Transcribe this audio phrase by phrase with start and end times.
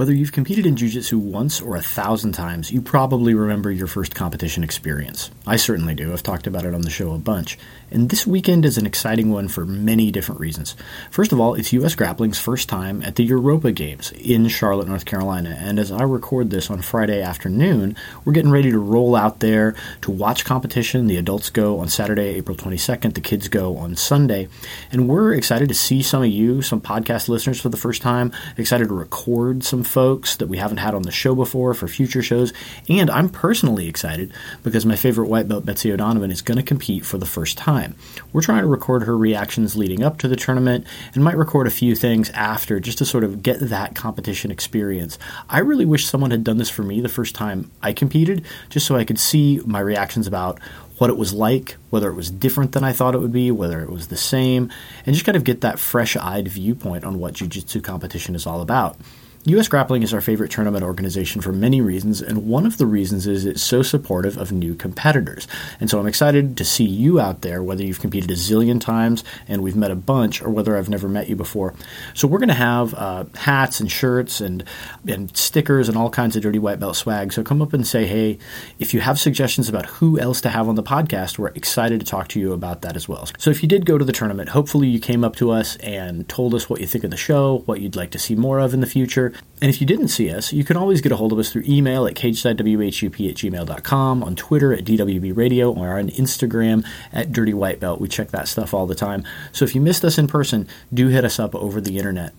[0.00, 4.14] Whether you've competed in jiu-jitsu once or a thousand times, you probably remember your first
[4.14, 5.30] competition experience.
[5.46, 6.10] I certainly do.
[6.10, 7.58] I've talked about it on the show a bunch.
[7.90, 10.74] And this weekend is an exciting one for many different reasons.
[11.10, 11.94] First of all, it's U.S.
[11.94, 15.54] Grappling's first time at the Europa Games in Charlotte, North Carolina.
[15.58, 19.74] And as I record this on Friday afternoon, we're getting ready to roll out there
[20.00, 21.08] to watch competition.
[21.08, 23.12] The adults go on Saturday, April 22nd.
[23.12, 24.48] The kids go on Sunday.
[24.90, 28.32] And we're excited to see some of you, some podcast listeners for the first time,
[28.56, 32.22] excited to record some folks that we haven't had on the show before for future
[32.22, 32.52] shows.
[32.88, 37.04] And I'm personally excited because my favorite white belt, Betsy O'Donovan, is going to compete
[37.04, 37.96] for the first time.
[38.32, 41.70] We're trying to record her reactions leading up to the tournament and might record a
[41.70, 45.18] few things after just to sort of get that competition experience.
[45.48, 48.86] I really wish someone had done this for me the first time I competed, just
[48.86, 50.60] so I could see my reactions about
[50.98, 53.80] what it was like, whether it was different than I thought it would be, whether
[53.80, 54.70] it was the same,
[55.06, 58.46] and just kind of get that fresh eyed viewpoint on what Jiu Jitsu competition is
[58.46, 58.98] all about.
[59.46, 63.26] US Grappling is our favorite tournament organization for many reasons, and one of the reasons
[63.26, 65.48] is it's so supportive of new competitors.
[65.80, 69.24] And so I'm excited to see you out there, whether you've competed a zillion times
[69.48, 71.72] and we've met a bunch, or whether I've never met you before.
[72.12, 74.62] So we're going to have uh, hats and shirts and,
[75.08, 77.32] and stickers and all kinds of dirty white belt swag.
[77.32, 78.36] So come up and say, hey,
[78.78, 82.04] if you have suggestions about who else to have on the podcast, we're excited to
[82.04, 83.26] talk to you about that as well.
[83.38, 86.28] So if you did go to the tournament, hopefully you came up to us and
[86.28, 88.74] told us what you think of the show, what you'd like to see more of
[88.74, 89.29] in the future
[89.60, 91.64] and if you didn't see us, you can always get a hold of us through
[91.66, 97.80] email at cagesidewhup at gmail.com, on Twitter at DWB or on Instagram at Dirty White
[97.80, 98.00] Belt.
[98.00, 99.24] We check that stuff all the time.
[99.52, 102.32] So if you missed us in person, do hit us up over the internet.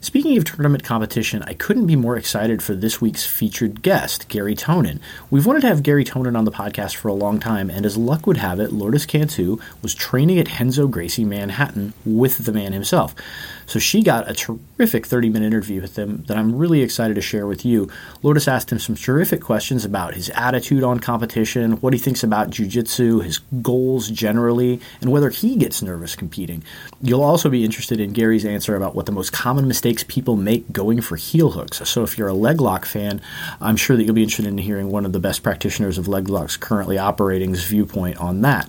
[0.00, 4.54] Speaking of tournament competition, I couldn't be more excited for this week's featured guest, Gary
[4.54, 5.00] Tonon.
[5.30, 7.96] We've wanted to have Gary Tonon on the podcast for a long time, and as
[7.96, 12.72] luck would have it, Lourdes Cantu was training at Renzo Gracie Manhattan with the man
[12.72, 13.14] himself.
[13.70, 17.20] So she got a terrific 30 minute interview with him that I'm really excited to
[17.20, 17.88] share with you.
[18.20, 22.50] Lourdes asked him some terrific questions about his attitude on competition, what he thinks about
[22.50, 26.64] jiu-jitsu, his goals generally, and whether he gets nervous competing.
[27.00, 30.72] You'll also be interested in Gary's answer about what the most common mistakes people make
[30.72, 31.88] going for heel hooks.
[31.88, 33.20] So if you're a leg lock fan,
[33.60, 36.28] I'm sure that you'll be interested in hearing one of the best practitioners of leg
[36.28, 38.68] locks currently operating's viewpoint on that.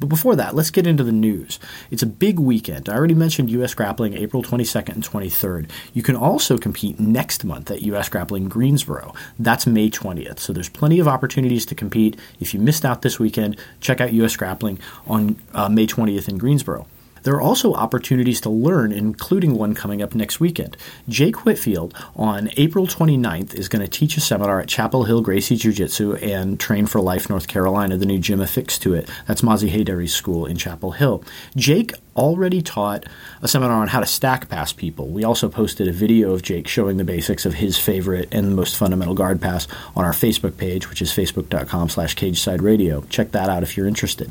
[0.00, 1.58] But before that, let's get into the news.
[1.90, 2.88] It's a big weekend.
[2.88, 5.70] I already mentioned US Grappling April 22nd and 23rd.
[5.92, 9.14] You can also compete next month at US Grappling Greensboro.
[9.38, 10.38] That's May 20th.
[10.38, 12.18] So there's plenty of opportunities to compete.
[12.40, 16.38] If you missed out this weekend, check out US Grappling on uh, May 20th in
[16.38, 16.86] Greensboro.
[17.22, 20.76] There are also opportunities to learn, including one coming up next weekend.
[21.08, 25.56] Jake Whitfield on April 29th is going to teach a seminar at Chapel Hill Gracie
[25.56, 29.08] Jiu Jitsu and Train for Life North Carolina, the new gym affixed to it.
[29.26, 31.22] That's Mazi Heydari's school in Chapel Hill.
[31.56, 33.04] Jake already taught
[33.42, 35.08] a seminar on how to stack pass people.
[35.08, 38.76] We also posted a video of Jake showing the basics of his favorite and most
[38.76, 39.66] fundamental guard pass
[39.96, 43.02] on our Facebook page, which is facebook.com slash cageside radio.
[43.02, 44.30] Check that out if you're interested.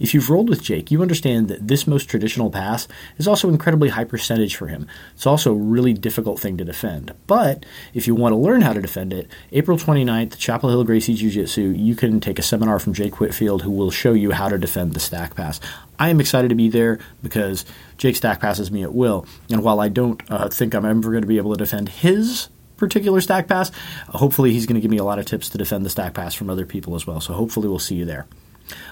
[0.00, 3.90] If you've rolled with Jake, you understand that this most traditional pass is also incredibly
[3.90, 4.86] high percentage for him.
[5.14, 7.12] It's also a really difficult thing to defend.
[7.26, 7.64] But
[7.94, 11.30] if you want to learn how to defend it, April 29th, Chapel Hill Gracie Jiu
[11.30, 14.58] Jitsu, you can take a seminar from Jake Whitfield who will show you how to
[14.58, 15.60] defend the stack pass.
[15.98, 17.64] I am excited to be there because
[17.96, 19.26] Jake Stack passes me at will.
[19.50, 22.48] And while I don't uh, think I'm ever going to be able to defend his
[22.76, 23.72] particular stack pass,
[24.08, 26.34] hopefully he's going to give me a lot of tips to defend the stack pass
[26.34, 27.20] from other people as well.
[27.20, 28.26] So hopefully we'll see you there.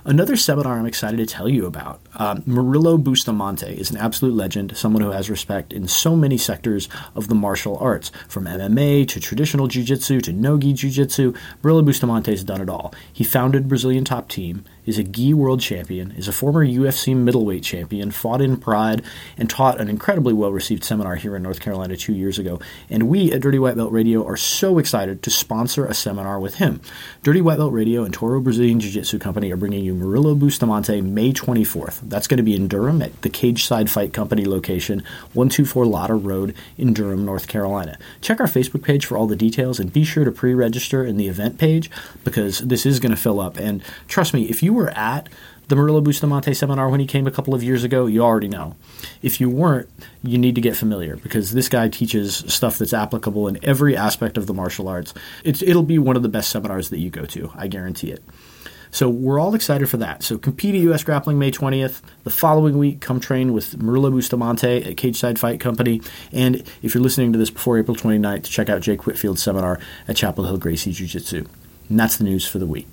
[0.05, 2.01] Another seminar I'm excited to tell you about.
[2.15, 6.89] Um, Murilo Bustamante is an absolute legend, someone who has respect in so many sectors
[7.15, 11.35] of the martial arts, from MMA to traditional jiu-jitsu to nogi jiu-jitsu.
[11.63, 12.95] Murilo Bustamante has done it all.
[13.13, 17.63] He founded Brazilian Top Team is a gi world champion, is a former UFC middleweight
[17.63, 19.03] champion, fought in Pride,
[19.37, 22.61] and taught an incredibly well received seminar here in North Carolina two years ago.
[22.89, 26.57] And we at Dirty White Belt Radio are so excited to sponsor a seminar with
[26.57, 26.81] him.
[27.23, 31.01] Dirty White Belt Radio and Toro Brazilian Jiu Jitsu Company are bringing you Murilo Bustamante
[31.01, 32.01] May 24th.
[32.03, 35.01] That's going to be in Durham at the Cage Side Fight Company location,
[35.35, 37.99] 124 Lotta Road in Durham, North Carolina.
[38.21, 41.17] Check our Facebook page for all the details and be sure to pre register in
[41.17, 41.91] the event page
[42.25, 43.57] because this is going to fill up.
[43.57, 45.29] And trust me, if you were at
[45.69, 48.77] the Murilo Bustamante seminar when he came a couple of years ago, you already know.
[49.23, 49.89] If you weren't,
[50.23, 54.39] you need to get familiar because this guy teaches stuff that's applicable in every aspect
[54.39, 55.13] of the martial arts.
[55.43, 58.23] It's, it'll be one of the best seminars that you go to, I guarantee it.
[58.93, 60.23] So we're all excited for that.
[60.23, 62.01] So compete at US Grappling May 20th.
[62.23, 66.01] The following week, come train with Murilo Bustamante at Cage Side Fight Company.
[66.33, 70.17] And if you're listening to this before April 29th, check out Jake Whitfield's seminar at
[70.17, 71.45] Chapel Hill Gracie Jiu Jitsu.
[71.89, 72.87] And that's the news for the week.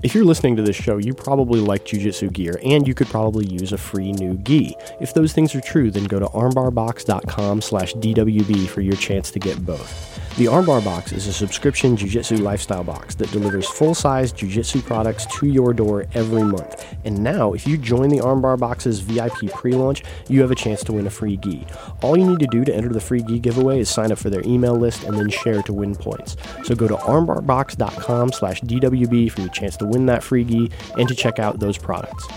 [0.00, 3.46] If you're listening to this show, you probably like jujitsu gear, and you could probably
[3.46, 4.76] use a free new gi.
[5.00, 9.40] If those things are true, then go to armbarbox.com slash DWB for your chance to
[9.40, 10.27] get both.
[10.38, 15.48] The Armbar Box is a subscription jiu-jitsu lifestyle box that delivers full-size jiu-jitsu products to
[15.48, 16.86] your door every month.
[17.04, 20.92] And now, if you join the Armbar Box's VIP pre-launch, you have a chance to
[20.92, 21.66] win a free gi.
[22.02, 24.30] All you need to do to enter the free gi giveaway is sign up for
[24.30, 26.36] their email list and then share to win points.
[26.62, 31.08] So go to armbarbox.com slash DWB for your chance to win that free gi and
[31.08, 32.28] to check out those products.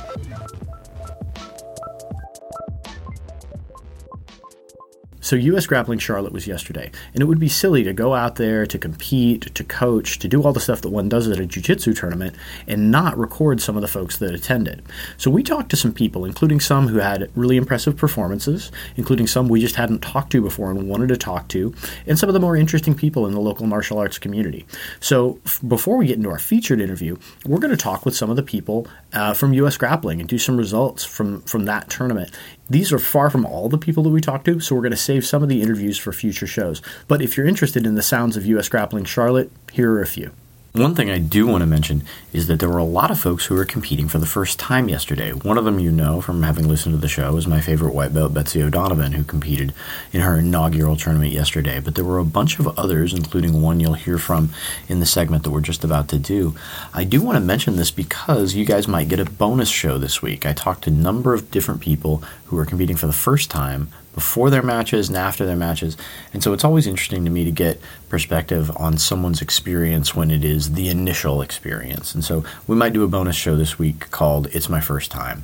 [5.32, 8.66] So US Grappling Charlotte was yesterday, and it would be silly to go out there
[8.66, 11.94] to compete, to coach, to do all the stuff that one does at a jiu-jitsu
[11.94, 12.36] tournament
[12.68, 14.84] and not record some of the folks that attended.
[15.16, 19.48] So we talked to some people, including some who had really impressive performances, including some
[19.48, 21.74] we just hadn't talked to before and wanted to talk to,
[22.06, 24.66] and some of the more interesting people in the local martial arts community.
[25.00, 28.30] So f- before we get into our featured interview, we're going to talk with some
[28.30, 32.38] of the people uh, from US Grappling and do some results from from that tournament.
[32.72, 34.98] These are far from all the people that we talked to, so we're going to
[34.98, 36.82] save some of the interviews for future shows.
[37.10, 40.32] But if you're interested in the sounds of US Grappling Charlotte, here are a few.
[40.74, 43.46] One thing I do want to mention is that there were a lot of folks
[43.46, 45.34] who were competing for the first time yesterday.
[45.34, 48.14] One of them you know from having listened to the show is my favorite white
[48.14, 49.74] belt, Betsy O'Donovan, who competed
[50.14, 51.82] in her inaugural tournament yesterday.
[51.82, 54.52] But there were a bunch of others, including one you'll hear from
[54.88, 56.56] in the segment that we're just about to do.
[56.94, 60.22] I do want to mention this because you guys might get a bonus show this
[60.22, 60.46] week.
[60.46, 63.90] I talked to a number of different people who are competing for the first time
[64.14, 65.96] before their matches and after their matches.
[66.34, 67.80] And so it's always interesting to me to get
[68.10, 72.14] perspective on someone's experience when it is the initial experience.
[72.14, 75.44] And so we might do a bonus show this week called It's My First Time.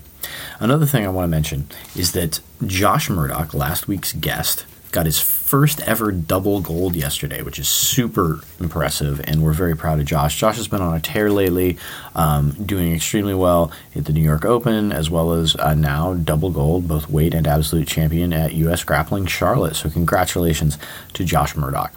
[0.59, 5.19] Another thing I want to mention is that Josh Murdoch, last week's guest, got his
[5.47, 10.37] first ever double gold yesterday, which is super impressive, and we're very proud of Josh.
[10.37, 11.77] Josh has been on a tear lately,
[12.15, 16.49] um, doing extremely well at the New York Open, as well as uh, now double
[16.49, 18.83] gold, both weight and absolute champion at U.S.
[18.83, 19.77] Grappling Charlotte.
[19.77, 20.77] So, congratulations
[21.13, 21.96] to Josh Murdoch.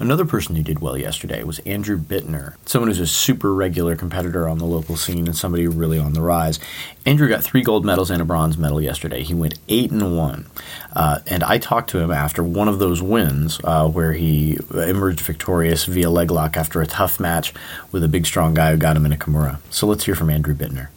[0.00, 4.48] Another person who did well yesterday was Andrew Bittner, someone who's a super regular competitor
[4.48, 6.58] on the local scene and somebody really on the rise.
[7.06, 9.22] Andrew got three gold medals and a bronze medal yesterday.
[9.22, 10.46] He went eight and one,
[10.94, 15.20] uh, and I talked to him after one of those wins uh, where he emerged
[15.20, 17.54] victorious via leg lock after a tough match
[17.92, 19.58] with a big, strong guy who got him in a Kimura.
[19.70, 20.88] So let's hear from Andrew Bittner.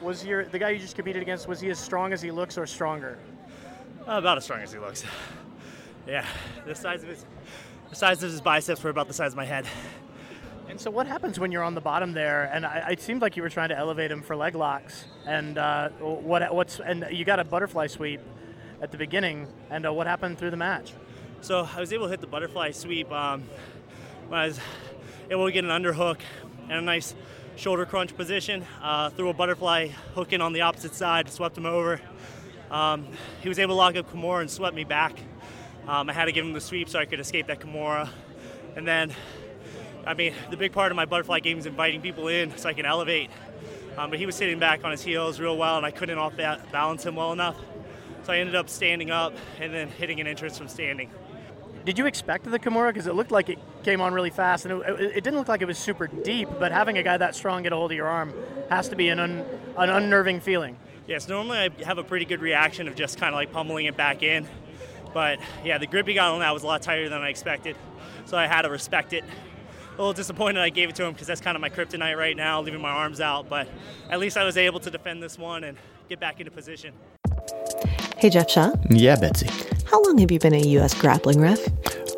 [0.00, 1.46] Was your the guy you just competed against?
[1.46, 3.18] Was he as strong as he looks, or stronger?
[4.08, 5.04] Uh, about as strong as he looks.
[6.06, 6.24] yeah,
[6.66, 7.24] the size of his
[7.90, 9.66] the size of his biceps were about the size of my head.
[10.68, 12.50] And so, what happens when you're on the bottom there?
[12.52, 15.06] And I, it seemed like you were trying to elevate him for leg locks.
[15.26, 18.20] And uh, what what's and you got a butterfly sweep
[18.82, 19.46] at the beginning.
[19.70, 20.92] And uh, what happened through the match?
[21.40, 23.44] So I was able to hit the butterfly sweep um,
[24.28, 24.60] when I was
[25.30, 26.20] able to get an underhook
[26.64, 27.14] and a nice
[27.56, 28.66] shoulder crunch position.
[28.82, 32.00] Uh, threw a butterfly hook in on the opposite side, swept him over.
[32.70, 33.06] Um,
[33.40, 35.18] he was able to lock up Kimura and swept me back.
[35.88, 38.10] Um, I had to give him the sweep so I could escape that Kimura.
[38.76, 39.14] And then,
[40.06, 42.74] I mean, the big part of my butterfly game is inviting people in so I
[42.74, 43.30] can elevate.
[43.96, 46.36] Um, but he was sitting back on his heels real well, and I couldn't off
[46.36, 47.56] balance him well enough.
[48.24, 51.10] So I ended up standing up and then hitting an entrance from standing.
[51.86, 52.88] Did you expect the Kimura?
[52.88, 55.62] Because it looked like it came on really fast, and it, it, didn't look like
[55.62, 56.50] it was super deep.
[56.58, 58.34] But having a guy that strong get a hold of your arm
[58.68, 59.42] has to be an, un,
[59.78, 60.76] an unnerving feeling.
[61.06, 63.96] Yes, normally I have a pretty good reaction of just kind of like pummeling it
[63.96, 64.46] back in.
[65.12, 67.76] But yeah, the grip he got on that was a lot tighter than I expected,
[68.24, 69.24] so I had to respect it.
[69.24, 72.36] A little disappointed I gave it to him because that's kind of my kryptonite right
[72.36, 73.48] now, leaving my arms out.
[73.48, 73.68] But
[74.10, 75.76] at least I was able to defend this one and
[76.08, 76.94] get back into position.
[78.16, 78.72] Hey, Jeff Shaw.
[78.90, 79.48] Yeah, Betsy.
[79.90, 80.94] How long have you been a U.S.
[80.94, 81.58] grappling ref?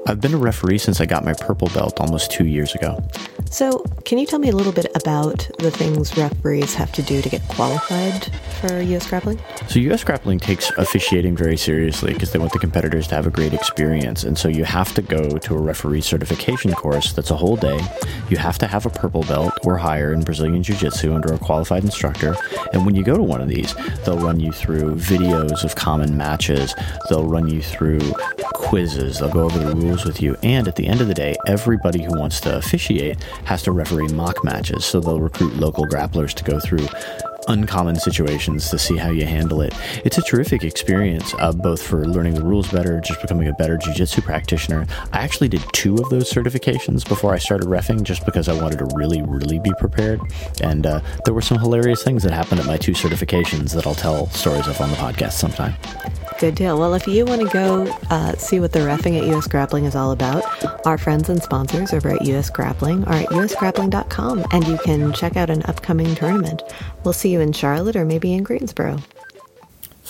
[0.06, 3.02] I've been a referee since I got my purple belt almost two years ago.
[3.50, 7.21] So, can you tell me a little bit about the things referees have to do
[7.21, 9.09] to get qualified for U.S.
[9.09, 9.40] grappling?
[9.69, 10.04] So, U.S.
[10.04, 14.23] grappling takes officiating very seriously because they want the competitors to have a great experience.
[14.23, 17.80] And so, you have to go to a referee certification course that's a whole day.
[18.28, 21.38] You have to have a purple belt or higher in Brazilian Jiu Jitsu under a
[21.38, 22.37] qualified instructor.
[22.73, 26.16] And when you go to one of these, they'll run you through videos of common
[26.16, 26.73] matches,
[27.09, 28.00] they'll run you through
[28.54, 30.37] quizzes, they'll go over the rules with you.
[30.45, 34.09] And at the end of the day, everybody who wants to officiate has to referee
[34.09, 34.85] mock matches.
[34.85, 36.87] So they'll recruit local grapplers to go through
[37.49, 39.75] uncommon situations to see how you handle it.
[40.04, 43.76] It's a terrific experience, uh, both for learning the rules better, just becoming a better
[43.76, 44.87] jiu-jitsu practitioner.
[45.12, 48.78] I actually did two of those certifications before I started refing, just because I wanted
[48.80, 50.20] to really, really be prepared.
[50.62, 53.94] And uh, there were some hilarious things that happened at my two certifications that I'll
[53.94, 55.75] tell stories of on the podcast sometime.
[56.40, 56.78] Good deal.
[56.78, 59.94] Well, if you want to go uh, see what the refing at US Grappling is
[59.94, 60.42] all about,
[60.87, 65.37] our friends and sponsors over at US Grappling are at usgrappling.com, and you can check
[65.37, 66.62] out an upcoming tournament.
[67.04, 69.00] We'll see you in Charlotte or maybe in Greensboro.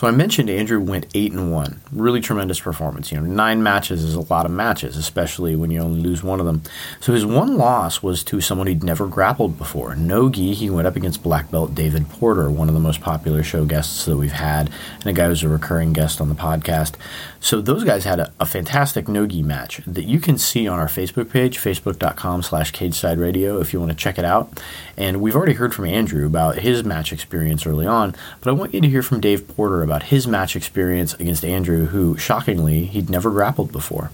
[0.00, 1.82] So I mentioned Andrew went eight and one.
[1.92, 3.12] Really tremendous performance.
[3.12, 6.40] You know, nine matches is a lot of matches, especially when you only lose one
[6.40, 6.62] of them.
[7.00, 9.94] So his one loss was to someone he'd never grappled before.
[9.94, 10.54] No gi.
[10.54, 14.06] He went up against black belt David Porter, one of the most popular show guests
[14.06, 16.94] that we've had, and a guy who's a recurring guest on the podcast.
[17.42, 20.88] So those guys had a, a fantastic nogi match that you can see on our
[20.88, 24.62] Facebook page, facebook.com slash cageside radio, if you want to check it out.
[24.96, 28.74] And we've already heard from Andrew about his match experience early on, but I want
[28.74, 33.08] you to hear from Dave Porter about his match experience against Andrew, who, shockingly, he'd
[33.08, 34.10] never grappled before.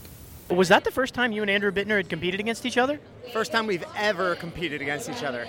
[0.49, 3.00] Was that the first time you and Andrew Bittner had competed against each other?
[3.33, 5.49] First time we've ever competed against each other.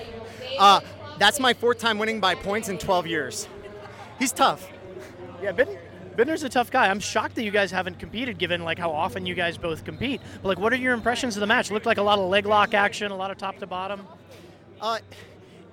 [0.57, 0.81] Uh,
[1.19, 3.48] that's my fourth time winning by points in 12 years.
[4.17, 4.67] He's tough.
[5.43, 5.77] Yeah, Bittner.
[6.17, 6.88] Bittner's a tough guy.
[6.88, 10.19] I'm shocked that you guys haven't competed, given like how often you guys both compete.
[10.41, 11.69] But like, what are your impressions of the match?
[11.69, 14.01] It looked like a lot of leg lock action, a lot of top to bottom.
[14.81, 14.97] Uh,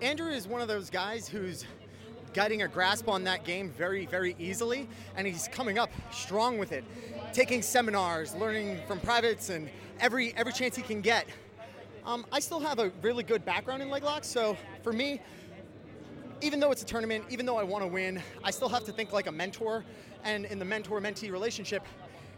[0.03, 1.65] Andrew is one of those guys who's
[2.35, 4.87] getting a grasp on that game very, very easily,
[5.17, 6.85] and he's coming up strong with it,
[7.33, 11.27] taking seminars, learning from privates, and every every chance he can get.
[12.05, 15.23] Um, I still have a really good background in leg locks, so for me,
[16.45, 18.93] even though it's a tournament, even though I want to win, I still have to
[18.93, 19.83] think like a mentor.
[20.25, 21.87] And in the mentor-mentee relationship,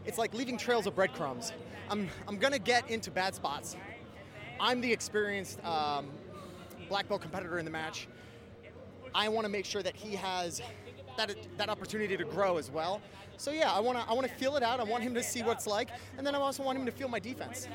[0.05, 1.53] it's like leaving trails of breadcrumbs.
[1.91, 3.77] I'm, I'm gonna get into bad spots.
[4.61, 6.11] I'm the experienced um,
[6.89, 8.07] black belt competitor in the match.
[9.13, 10.63] I want to make sure that he has
[11.17, 13.01] that that opportunity to grow as well.
[13.39, 14.79] So yeah, I want to I want to feel it out.
[14.79, 16.93] I want him to see what it's like, and then I also want him to
[16.93, 17.67] feel my defense.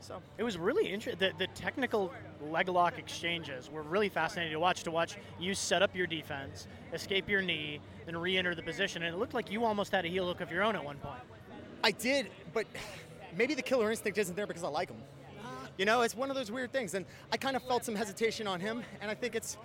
[0.00, 1.18] So it was really interesting.
[1.18, 4.82] The, the technical leg lock exchanges were really fascinating to watch.
[4.84, 9.14] To watch you set up your defense, escape your knee, then re-enter the position, and
[9.14, 11.20] it looked like you almost had a heel hook of your own at one point.
[11.82, 12.66] I did, but
[13.36, 14.98] maybe the killer instinct isn't there because I like him.
[15.76, 18.48] You know, it's one of those weird things, and I kind of felt some hesitation
[18.48, 19.56] on him, and I think it's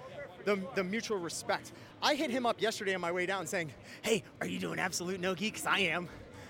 [0.45, 1.71] the, the mutual respect.
[2.01, 3.71] I hit him up yesterday on my way down saying,
[4.03, 5.49] hey, are you doing absolute no gi?
[5.49, 6.07] Because I am.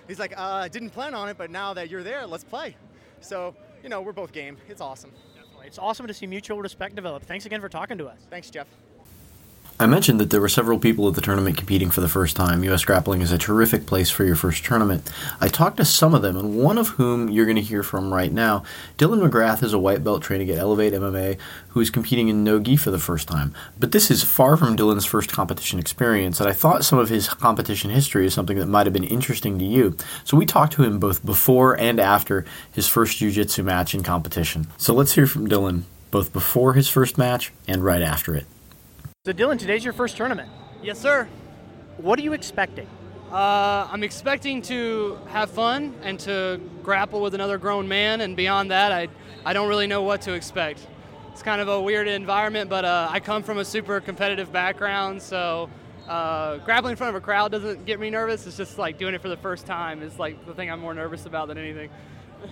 [0.08, 2.75] He's like, uh, didn't plan on it, but now that you're there, let's play.
[3.22, 4.58] So, you know, we're both game.
[4.70, 5.12] It's awesome.
[5.36, 5.68] Definitely.
[5.68, 7.24] It's awesome to see mutual respect develop.
[7.24, 8.25] Thanks again for talking to us.
[8.30, 8.68] Thanks, Jeff.
[9.80, 12.63] I mentioned that there were several people at the tournament competing for the first time.
[12.63, 15.10] US Grappling is a terrific place for your first tournament.
[15.42, 18.13] I talked to some of them, and one of whom you're going to hear from
[18.13, 18.63] right now.
[19.00, 21.39] Dylan McGrath is a white belt training at Elevate MMA
[21.70, 23.56] who is competing in no gi for the first time.
[23.80, 27.27] But this is far from Dylan's first competition experience, and I thought some of his
[27.27, 29.98] competition history is something that might have been interesting to you.
[30.24, 34.03] So we talked to him both before and after his first jiu jitsu match in
[34.03, 34.68] competition.
[34.77, 38.46] So let's hear from Dylan both before his first match and right after it.
[39.25, 40.50] So, Dylan, today's your first tournament.
[40.82, 41.30] Yes, sir.
[41.96, 42.89] What are you expecting?
[43.32, 48.72] Uh, I'm expecting to have fun and to grapple with another grown man, and beyond
[48.72, 49.08] that, I,
[49.46, 50.86] I don't really know what to expect.
[51.32, 55.22] It's kind of a weird environment, but uh, I come from a super competitive background,
[55.22, 55.70] so
[56.10, 58.46] uh, grappling in front of a crowd doesn't get me nervous.
[58.46, 60.94] It's just like doing it for the first time is like the thing I'm more
[60.94, 61.89] nervous about than anything.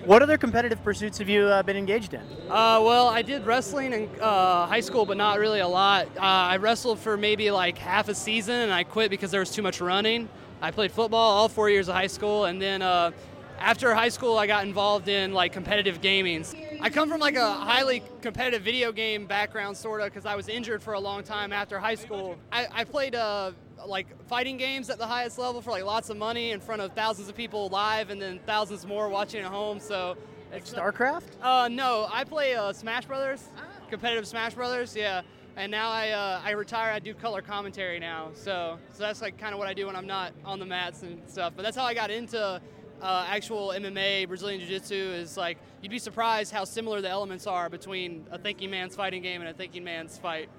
[0.05, 2.21] What other competitive pursuits have you uh, been engaged in?
[2.49, 6.07] Uh, well, I did wrestling in uh, high school, but not really a lot.
[6.17, 9.51] Uh, I wrestled for maybe like half a season, and I quit because there was
[9.51, 10.27] too much running.
[10.61, 13.11] I played football all four years of high school, and then uh,
[13.59, 16.45] after high school, I got involved in like competitive gaming.
[16.81, 20.47] I come from like a highly competitive video game background, sort of, because I was
[20.47, 22.37] injured for a long time after high school.
[22.51, 23.51] I, I played uh,
[23.87, 26.93] like fighting games at the highest level for like lots of money in front of
[26.93, 29.79] thousands of people live, and then thousands more watching at home.
[29.79, 30.17] So,
[30.51, 31.23] like StarCraft?
[31.41, 33.43] Uh, no, I play uh, Smash Brothers,
[33.89, 34.95] competitive Smash Brothers.
[34.95, 35.21] Yeah,
[35.55, 36.91] and now I uh, I retire.
[36.91, 38.29] I do color commentary now.
[38.33, 41.03] So so that's like kind of what I do when I'm not on the mats
[41.03, 41.53] and stuff.
[41.55, 42.61] But that's how I got into
[43.01, 47.47] uh, actual MMA, Brazilian Jiu Jitsu is like you'd be surprised how similar the elements
[47.47, 50.49] are between a thinking man's fighting game and a thinking man's fight.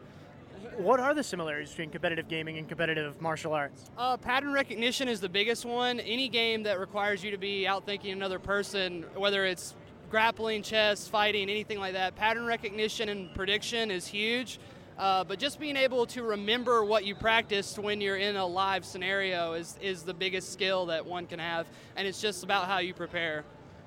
[0.77, 3.91] What are the similarities between competitive gaming and competitive martial arts?
[3.99, 5.99] Uh, pattern recognition is the biggest one.
[6.01, 9.75] Any game that requires you to be outthinking another person, whether it's
[10.09, 14.61] grappling, chess, fighting, anything like that, pattern recognition and prediction is huge.
[14.99, 18.85] Uh, but just being able to remember what you practiced when you're in a live
[18.85, 21.67] scenario is, is the biggest skill that one can have,
[21.97, 23.43] and it's just about how you prepare.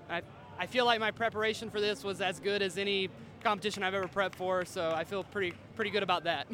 [0.10, 0.24] I,
[0.58, 3.10] I feel like my preparation for this was as good as any
[3.45, 6.47] competition I've ever prepped for, so I feel pretty pretty good about that.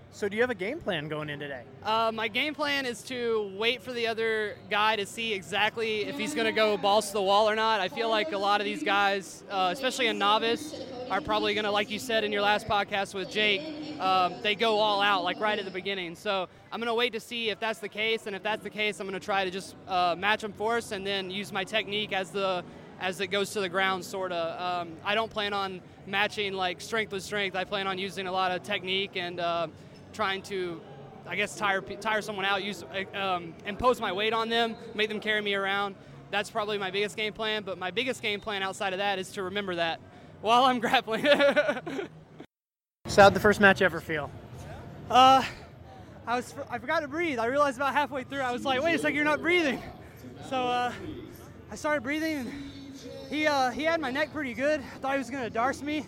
[0.12, 1.62] so, do you have a game plan going in today?
[1.82, 6.16] Uh, my game plan is to wait for the other guy to see exactly if
[6.16, 7.80] he's going to go balls to the wall or not.
[7.80, 10.74] I feel like a lot of these guys, uh, especially a novice,
[11.10, 14.54] are probably going to, like you said in your last podcast with Jake, um, they
[14.54, 16.14] go all out like right at the beginning.
[16.14, 18.70] So I'm going to wait to see if that's the case, and if that's the
[18.70, 21.64] case, I'm going to try to just uh, match them force and then use my
[21.64, 22.64] technique as the
[23.00, 24.60] as it goes to the ground, sort of.
[24.60, 27.56] Um, I don't plan on matching like strength with strength.
[27.56, 29.68] I plan on using a lot of technique and uh,
[30.12, 30.80] trying to,
[31.26, 35.20] I guess, tire tire someone out, use um, impose my weight on them, make them
[35.20, 35.94] carry me around.
[36.30, 37.62] That's probably my biggest game plan.
[37.62, 40.00] But my biggest game plan outside of that is to remember that
[40.40, 41.24] while I'm grappling.
[43.06, 44.30] so how'd the first match ever feel?
[45.10, 45.42] Uh,
[46.26, 47.38] I was I forgot to breathe.
[47.38, 49.82] I realized about halfway through I was like, wait a second, you're not breathing.
[50.50, 50.92] So uh,
[51.70, 52.52] I started breathing.
[53.30, 54.80] He, uh, he had my neck pretty good.
[54.80, 56.06] I thought he was going to darce me,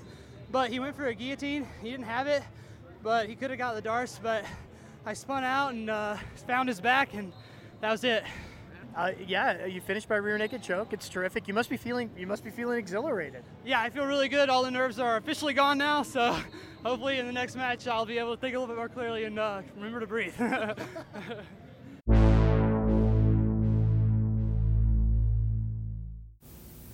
[0.50, 1.66] but he went for a guillotine.
[1.82, 2.42] He didn't have it,
[3.02, 4.18] but he could have got the darce.
[4.23, 4.44] But
[5.04, 6.16] I spun out and uh,
[6.47, 7.32] found his back, and
[7.80, 8.25] that was it.
[8.97, 10.92] Uh, yeah, you finished by rear naked choke.
[10.92, 11.47] It's terrific.
[11.47, 13.44] You must be feeling you must be feeling exhilarated.
[13.64, 14.49] Yeah, I feel really good.
[14.49, 16.37] All the nerves are officially gone now, so
[16.85, 19.25] hopefully in the next match I'll be able to think a little bit more clearly
[19.25, 20.35] and uh, remember to breathe.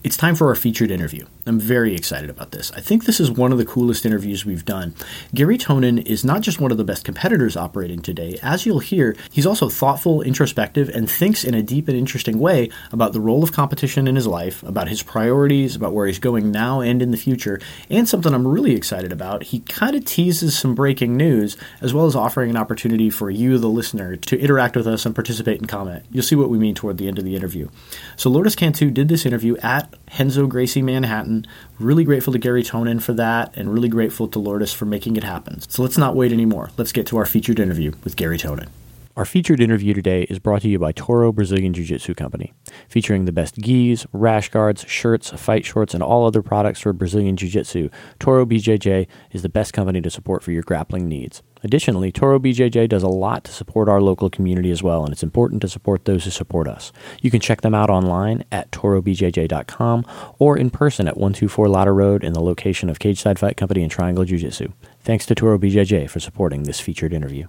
[0.06, 1.26] It's time for our featured interview.
[1.46, 2.70] I'm very excited about this.
[2.70, 4.94] I think this is one of the coolest interviews we've done.
[5.34, 8.38] Gary Tonon is not just one of the best competitors operating today.
[8.40, 12.70] As you'll hear, he's also thoughtful, introspective, and thinks in a deep and interesting way
[12.92, 16.52] about the role of competition in his life, about his priorities, about where he's going
[16.52, 17.60] now and in the future,
[17.90, 19.42] and something I'm really excited about.
[19.42, 23.58] He kind of teases some breaking news, as well as offering an opportunity for you,
[23.58, 26.04] the listener, to interact with us and participate and comment.
[26.12, 27.70] You'll see what we mean toward the end of the interview.
[28.16, 31.46] So Lourdes Cantu did this interview at Renzo Gracie Manhattan.
[31.78, 35.24] Really grateful to Gary Tonon for that, and really grateful to Lourdes for making it
[35.24, 35.60] happen.
[35.68, 36.70] So let's not wait anymore.
[36.76, 38.68] Let's get to our featured interview with Gary Tonon.
[39.16, 42.52] Our featured interview today is brought to you by Toro Brazilian Jiu Jitsu Company,
[42.86, 47.34] featuring the best gis, rash guards, shirts, fight shorts, and all other products for Brazilian
[47.34, 47.88] Jiu Jitsu.
[48.18, 51.42] Toro BJJ is the best company to support for your grappling needs.
[51.66, 55.24] Additionally, Toro BJJ does a lot to support our local community as well, and it's
[55.24, 56.92] important to support those who support us.
[57.20, 60.06] You can check them out online at torobjj.com
[60.38, 63.90] or in person at 124 Lotta Road in the location of Cageside Fight Company and
[63.90, 64.68] Triangle Jiu Jitsu.
[65.00, 67.48] Thanks to Toro BJJ for supporting this featured interview.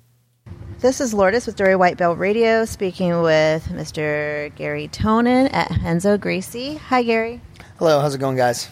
[0.79, 4.51] This is Lourdes with Dirty White Belt Radio speaking with Mr.
[4.55, 6.77] Gary Tonon at Renzo Gracie.
[6.77, 7.39] Hi, Gary.
[7.77, 8.67] Hello, how's it going, guys?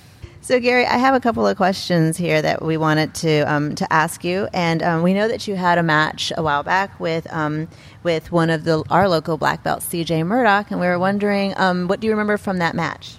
[0.46, 3.92] So, Gary, I have a couple of questions here that we wanted to um, to
[3.92, 7.26] ask you, and um, we know that you had a match a while back with
[7.34, 7.68] um,
[8.04, 10.22] with one of the our local black belts, C.J.
[10.22, 13.16] Murdoch, and we were wondering um, what do you remember from that match?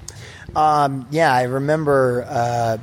[0.55, 2.79] Um, yeah, I remember uh,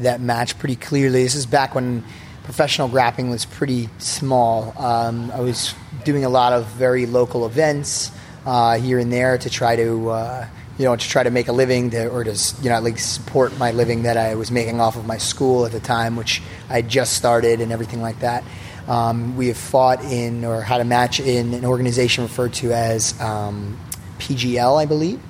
[0.00, 1.22] that match pretty clearly.
[1.22, 2.04] This is back when
[2.44, 4.74] professional grappling was pretty small.
[4.76, 8.12] Um, I was doing a lot of very local events
[8.44, 10.46] uh, here and there to try to, uh,
[10.78, 13.14] you know, to try to make a living, to, or to, you know, at least
[13.14, 16.42] support my living that I was making off of my school at the time, which
[16.68, 18.44] I just started and everything like that.
[18.88, 23.18] Um, we have fought in or had a match in an organization referred to as
[23.20, 23.78] um,
[24.18, 25.20] PGL, I believe.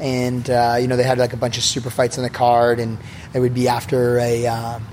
[0.00, 2.80] And uh, you know they had like a bunch of super fights on the card,
[2.80, 2.98] and
[3.32, 4.84] it would be after a um,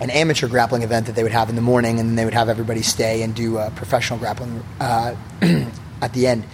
[0.00, 2.34] an amateur grappling event that they would have in the morning, and then they would
[2.34, 5.14] have everybody stay and do uh, professional grappling uh,
[6.02, 6.44] at the end.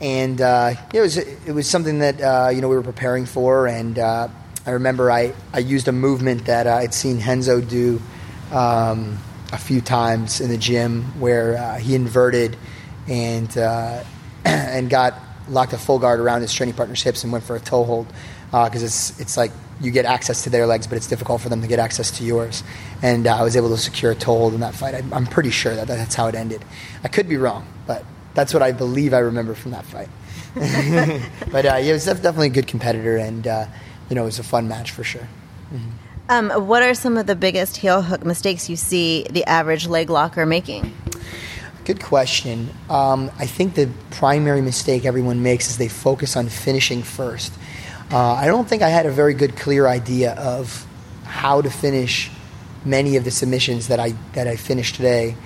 [0.00, 3.66] And uh, it was it was something that uh, you know we were preparing for,
[3.66, 4.28] and uh,
[4.66, 8.02] I remember I, I used a movement that I'd seen Renzo do
[8.52, 9.18] um,
[9.52, 12.56] a few times in the gym, where uh, he inverted
[13.08, 13.56] and
[14.44, 15.14] and got
[15.48, 18.06] locked a full guard around his training partner's hips and went for a toe hold
[18.50, 21.60] because it's it's like you get access to their legs, but it's difficult for them
[21.62, 22.62] to get access to yours.
[23.02, 24.94] And uh, I was able to secure a toehold in that fight.
[24.94, 26.64] I, am pretty sure that that's how it ended.
[27.02, 28.04] I could be wrong, but
[28.34, 30.08] that's what I believe I remember from that fight.
[31.50, 33.66] but uh, yeah, it was definitely a good competitor, and uh,
[34.08, 35.28] you know, it was a fun match for sure.
[35.72, 35.90] Mm-hmm.
[36.28, 40.08] Um, what are some of the biggest heel hook mistakes you see the average leg
[40.08, 40.94] locker making?
[41.84, 42.70] Good question.
[42.88, 47.52] Um, I think the primary mistake everyone makes is they focus on finishing first.
[48.10, 50.86] Uh, I don't think I had a very good, clear idea of
[51.24, 52.30] how to finish
[52.86, 55.36] many of the submissions that I that I finished today,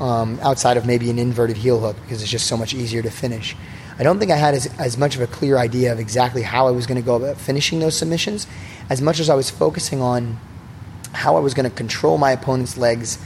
[0.00, 3.10] um, outside of maybe an inverted heel hook because it's just so much easier to
[3.10, 3.56] finish.
[3.98, 6.66] I don't think I had as, as much of a clear idea of exactly how
[6.66, 8.46] I was going to go about finishing those submissions,
[8.90, 10.38] as much as I was focusing on
[11.12, 13.18] how I was going to control my opponent's legs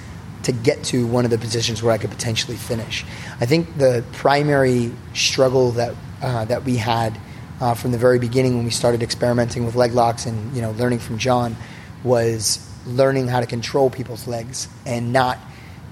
[0.42, 3.04] to get to one of the positions where I could potentially finish.
[3.40, 7.18] I think the primary struggle that uh, that we had
[7.60, 10.72] uh, from the very beginning when we started experimenting with leg locks and you know
[10.72, 11.56] learning from John
[12.04, 15.38] was learning how to control people's legs and not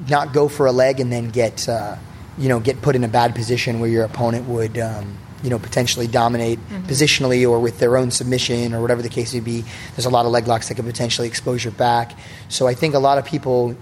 [0.09, 1.97] not go for a leg and then get uh,
[2.39, 4.79] you know get put in a bad position where your opponent would.
[4.79, 6.87] Um, you know, potentially dominate mm-hmm.
[6.87, 9.65] positionally or with their own submission or whatever the case may be.
[9.95, 12.19] There's a lot of leg locks that could potentially expose your back.
[12.49, 13.77] So I think a lot of people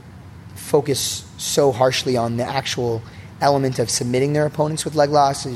[0.57, 3.03] focus so harshly on the actual
[3.41, 5.47] element of submitting their opponents with leg locks.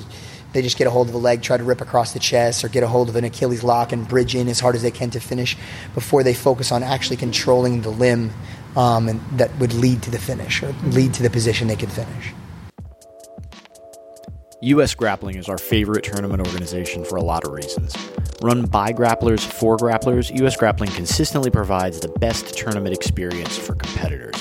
[0.52, 2.68] They just get a hold of a leg, try to rip across the chest, or
[2.68, 5.10] get a hold of an Achilles lock and bridge in as hard as they can
[5.10, 5.56] to finish
[5.94, 8.32] before they focus on actually controlling the limb
[8.78, 11.90] um, and that would lead to the finish or lead to the position they could
[11.90, 12.32] finish.
[14.60, 17.94] US Grappling is our favorite tournament organization for a lot of reasons.
[18.40, 24.36] Run by grapplers for grapplers, US Grappling consistently provides the best tournament experience for competitors.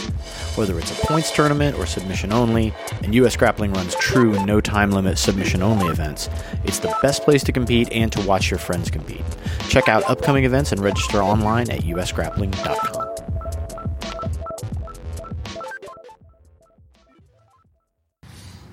[0.55, 2.73] Whether it's a points tournament or submission only,
[3.03, 6.29] and US Grappling runs true no time limit submission only events,
[6.63, 9.25] it's the best place to compete and to watch your friends compete.
[9.69, 13.06] Check out upcoming events and register online at usgrappling.com.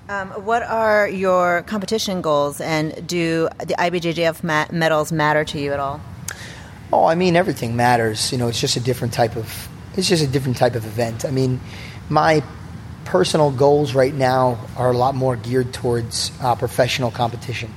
[0.07, 5.79] Um, what are your competition goals, and do the IBJJF medals matter to you at
[5.79, 5.99] all?
[6.93, 8.31] Oh, I mean everything matters.
[8.31, 11.25] You know, it's just a different type of it's just a different type of event.
[11.25, 11.59] I mean,
[12.07, 12.43] my
[13.05, 17.73] personal goals right now are a lot more geared towards uh, professional competition.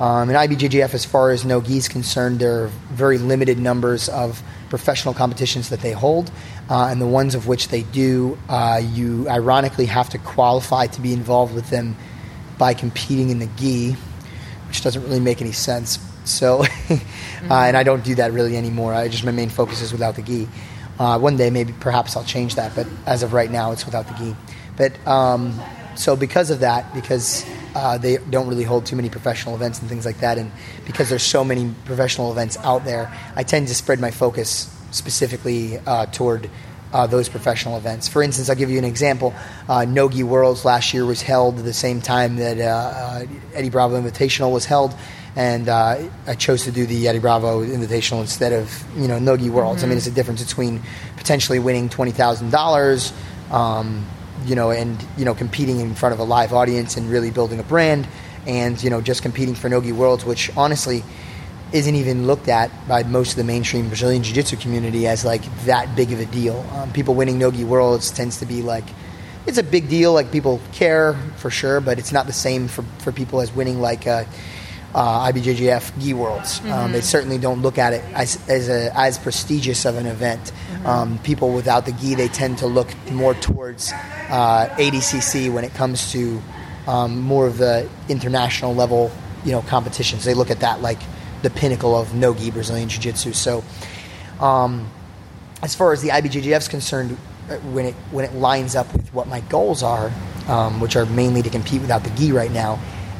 [0.00, 4.08] Um, in IBJJF, as far as no gi is concerned, there are very limited numbers
[4.08, 6.30] of professional competitions that they hold,
[6.68, 11.00] uh, and the ones of which they do, uh, you ironically have to qualify to
[11.00, 11.96] be involved with them
[12.58, 13.96] by competing in the gi,
[14.66, 15.98] which doesn't really make any sense.
[16.24, 17.52] So, mm-hmm.
[17.52, 18.92] and I don't do that really anymore.
[18.92, 20.48] I just my main focus is without the gi.
[20.98, 24.06] Uh, one day, maybe perhaps I'll change that, but as of right now, it's without
[24.08, 24.36] the gi.
[24.76, 25.58] But um,
[25.94, 29.88] so because of that, because uh, they don't really hold too many professional events and
[29.88, 30.52] things like that, and
[30.84, 35.78] because there's so many professional events out there, I tend to spread my focus specifically
[35.78, 36.50] uh, toward
[36.92, 38.08] uh, those professional events.
[38.08, 39.34] For instance, I'll give you an example.
[39.68, 43.70] Uh, Nogi Worlds last year was held at the same time that uh, uh, Eddie
[43.70, 44.94] Bravo Invitational was held,
[45.36, 49.50] and uh, I chose to do the Eddie Bravo Invitational instead of you know Nogi
[49.50, 49.82] Worlds.
[49.82, 49.86] Mm-hmm.
[49.86, 50.80] I mean, it's a difference between
[51.16, 53.12] potentially winning twenty thousand um, dollars
[54.46, 57.58] you know, and you know, competing in front of a live audience and really building
[57.58, 58.06] a brand,
[58.46, 61.02] and you know, just competing for Nogi Worlds, which honestly
[61.72, 65.42] isn't even looked at by most of the mainstream Brazilian Jiu Jitsu community as like
[65.64, 66.58] that big of a deal.
[66.74, 68.84] Um, people winning Nogi Worlds tends to be like
[69.46, 72.82] it's a big deal, like people care for sure, but it's not the same for,
[72.98, 74.06] for people as winning like.
[74.06, 74.24] Uh,
[74.94, 76.60] uh, IBJJF Gi Worlds.
[76.60, 76.72] Um, mm-hmm.
[76.72, 80.40] Um, they certainly don't look at it as as, a, as prestigious of an event.
[80.72, 80.86] Mm-hmm.
[80.86, 85.74] Um, people without the gi, they tend to look more towards uh, ADCC when it
[85.74, 86.42] comes to
[86.86, 89.12] um, more of the international level,
[89.44, 90.24] you know, competitions.
[90.24, 91.00] They look at that like
[91.42, 93.32] the pinnacle of no gi Brazilian Jiu Jitsu.
[93.32, 93.64] So,
[94.40, 94.90] um,
[95.62, 97.16] as far as the IBJJF is concerned,
[97.50, 100.12] uh, when it when it lines up with what my goals are,
[100.48, 102.78] um, which are mainly to compete without the gi right now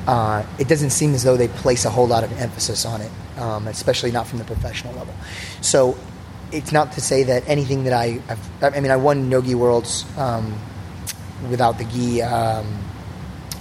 [0.09, 3.11] uh, it doesn't seem as though they place a whole lot of emphasis on it,
[3.37, 5.15] um, especially not from the professional level.
[5.61, 5.99] So
[6.51, 10.07] it's not to say that anything that I, I've, i mean, I won Nogi Worlds
[10.17, 10.59] um,
[11.51, 12.67] without the gi, um,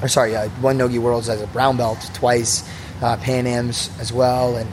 [0.01, 2.63] or sorry, I won Nogi Worlds as a brown belt twice,
[3.01, 4.69] uh, Pan Am's as well, and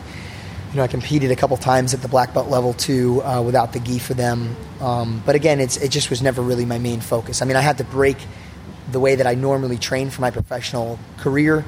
[0.71, 3.73] you know I competed a couple times at the black belt level too uh, without
[3.73, 4.57] the gi for them.
[4.81, 7.43] Um, but again, it's it just was never really my main focus.
[7.43, 8.17] I mean, I had to break
[8.91, 11.65] the way that I normally train for my professional career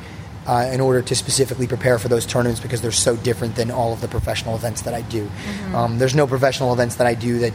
[0.46, 3.92] uh, in order to specifically prepare for those tournaments because they're so different than all
[3.92, 5.24] of the professional events that I do.
[5.24, 5.74] Mm-hmm.
[5.74, 7.52] Um, there's no professional events that I do that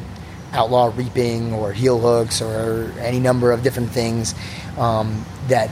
[0.54, 4.36] outlaw reaping or heel hooks or any number of different things
[4.78, 5.70] um, that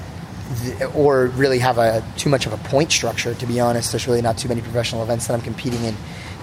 [0.96, 4.22] or really have a too much of a point structure to be honest there's really
[4.22, 5.96] not too many professional events that i'm competing in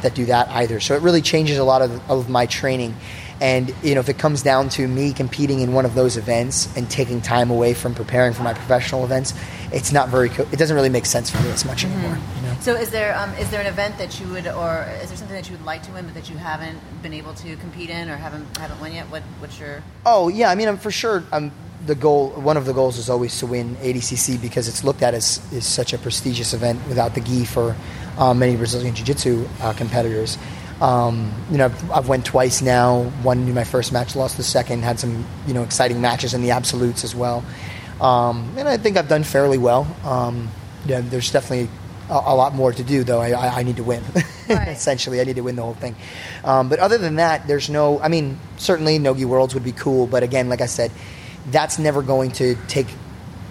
[0.03, 2.95] that do that either so it really changes a lot of, of my training
[3.41, 6.75] and you know, if it comes down to me competing in one of those events
[6.77, 9.35] and taking time away from preparing for my professional events,
[9.73, 10.31] it's not very.
[10.31, 11.99] Co- it doesn't really make sense for me as much mm-hmm.
[11.99, 12.19] anymore.
[12.37, 12.57] You know?
[12.61, 15.37] So, is there um, is there an event that you would, or is there something
[15.37, 18.09] that you would like to win but that you haven't been able to compete in
[18.09, 19.07] or haven't haven't won yet?
[19.11, 19.83] What what's your?
[20.07, 21.23] Oh yeah, I mean, I'm for sure.
[21.31, 21.53] I'm
[21.87, 25.15] the goal, one of the goals is always to win ADCC because it's looked at
[25.15, 27.77] as is such a prestigious event without the gi for
[28.19, 30.39] um, many Brazilian Jiu-Jitsu uh, competitors.
[30.81, 33.11] Um, you know, I've, I've went twice now.
[33.25, 34.83] Won my first match, lost the second.
[34.83, 37.45] Had some you know exciting matches in the absolutes as well,
[38.01, 39.87] um, and I think I've done fairly well.
[40.05, 40.51] Um,
[40.85, 41.71] yeah, there's definitely
[42.11, 43.21] a, a, lot more to do, though.
[43.21, 44.03] I, I, need to win.
[44.49, 44.69] Right.
[44.69, 45.97] Essentially, I need to win the whole thing.
[46.45, 47.99] Um, but other than that, there's no.
[47.99, 50.93] I mean, certainly Nogi Worlds would be cool, but again, like I said,
[51.51, 52.89] that's never going to take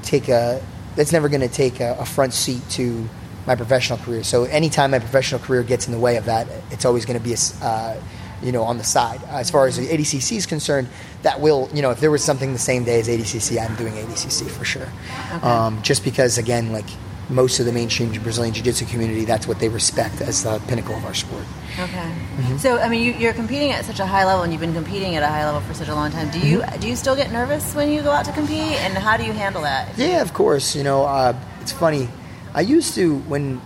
[0.03, 0.61] take a.
[0.95, 3.09] That's never going to take a, a front seat to
[3.45, 4.23] my professional career.
[4.23, 7.23] So anytime my professional career gets in the way of that, it's always going to
[7.23, 8.01] be a, uh,
[8.41, 9.21] you know, on the side.
[9.27, 10.87] As far as the ADCC is concerned,
[11.23, 13.93] that will, you know, if there was something the same day as ADCC, I'm doing
[13.93, 14.87] ADCC for sure.
[15.35, 15.47] Okay.
[15.47, 16.87] Um, just because, again, like
[17.29, 21.05] most of the mainstream Brazilian Jiu-Jitsu community, that's what they respect as the pinnacle of
[21.05, 21.43] our sport.
[21.73, 21.83] Okay.
[21.83, 22.57] Mm-hmm.
[22.57, 25.15] So, I mean, you, are competing at such a high level, and you've been competing
[25.15, 26.29] at a high level for such a long time.
[26.29, 26.79] Do you mm-hmm.
[26.79, 29.33] do you still get nervous when you go out to compete, and how do you
[29.33, 29.97] handle that?
[29.97, 30.75] Yeah, of course.
[30.75, 32.07] You know, uh, it's funny.
[32.53, 33.59] I used to when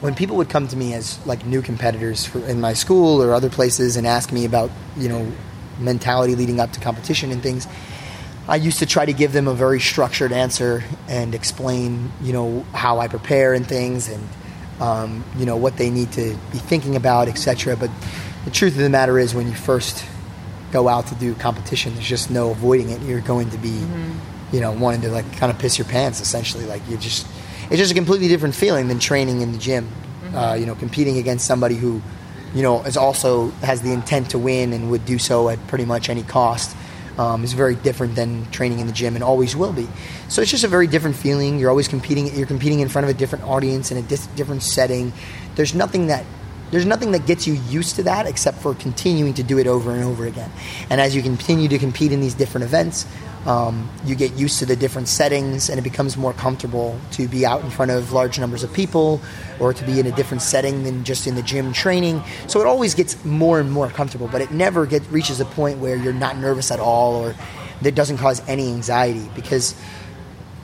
[0.00, 3.32] when people would come to me as like new competitors for, in my school or
[3.32, 5.30] other places and ask me about you know
[5.78, 7.66] mentality leading up to competition and things
[8.48, 12.66] I used to try to give them a very structured answer and explain, you know,
[12.72, 14.28] how I prepare and things, and
[14.80, 17.76] um, you know what they need to be thinking about, etc.
[17.76, 17.90] But
[18.44, 20.04] the truth of the matter is, when you first
[20.72, 23.00] go out to do competition, there's just no avoiding it.
[23.02, 24.54] You're going to be, mm-hmm.
[24.54, 26.20] you know, wanting to like kind of piss your pants.
[26.20, 27.28] Essentially, like you just,
[27.70, 29.86] it's just a completely different feeling than training in the gym.
[29.86, 30.36] Mm-hmm.
[30.36, 32.02] Uh, you know, competing against somebody who,
[32.54, 35.84] you know, is also has the intent to win and would do so at pretty
[35.84, 36.76] much any cost
[37.18, 39.88] um, is very different than training in the gym and always will be.
[40.28, 41.58] So it's just a very different feeling.
[41.58, 42.34] You're always competing.
[42.34, 45.12] You're competing in front of a different audience in a dis- different setting.
[45.54, 46.24] There's nothing that
[46.70, 49.92] there's nothing that gets you used to that except for continuing to do it over
[49.92, 50.50] and over again.
[50.88, 53.06] And as you continue to compete in these different events,
[53.46, 57.44] um, you get used to the different settings and it becomes more comfortable to be
[57.44, 59.20] out in front of large numbers of people
[59.58, 62.22] or to be in a different setting than just in the gym training.
[62.46, 65.78] So it always gets more and more comfortable, but it never get, reaches a point
[65.78, 67.34] where you're not nervous at all or
[67.82, 69.74] that doesn't cause any anxiety because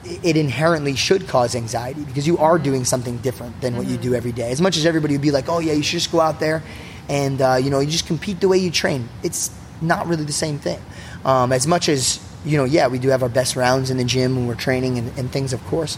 [0.05, 4.15] it inherently should cause anxiety because you are doing something different than what you do
[4.15, 4.51] every day.
[4.51, 6.63] As much as everybody would be like, oh, yeah, you should just go out there
[7.09, 9.09] and, uh, you know, you just compete the way you train.
[9.21, 10.81] It's not really the same thing.
[11.25, 14.03] Um, as much as you know, yeah, we do have our best rounds in the
[14.03, 15.97] gym when we're training and, and things, of course.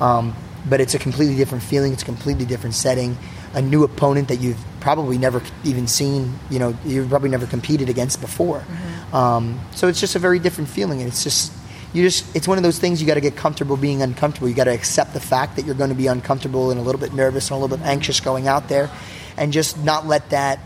[0.00, 0.34] Um,
[0.68, 1.92] but it's a completely different feeling.
[1.92, 3.16] It's a completely different setting.
[3.54, 6.38] A new opponent that you've probably never even seen.
[6.50, 8.60] You know, you've probably never competed against before.
[8.60, 9.16] Mm-hmm.
[9.16, 11.52] Um, so it's just a very different feeling, and it's just
[11.92, 14.48] you just it's one of those things you got to get comfortable being uncomfortable.
[14.48, 17.00] You got to accept the fact that you're going to be uncomfortable and a little
[17.00, 18.90] bit nervous and a little bit anxious going out there,
[19.36, 20.58] and just not let that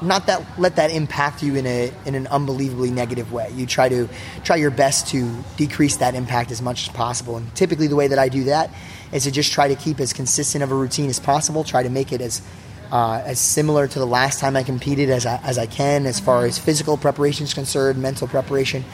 [0.00, 3.50] not that let that impact you in a in an unbelievably negative way.
[3.54, 4.08] You try to
[4.44, 7.36] try your best to decrease that impact as much as possible.
[7.36, 8.70] And typically, the way that I do that
[9.12, 11.64] is to just try to keep as consistent of a routine as possible.
[11.64, 12.42] Try to make it as
[12.90, 16.20] uh, as similar to the last time I competed as I, as I can, as
[16.20, 18.84] far as physical preparation is concerned, mental preparation.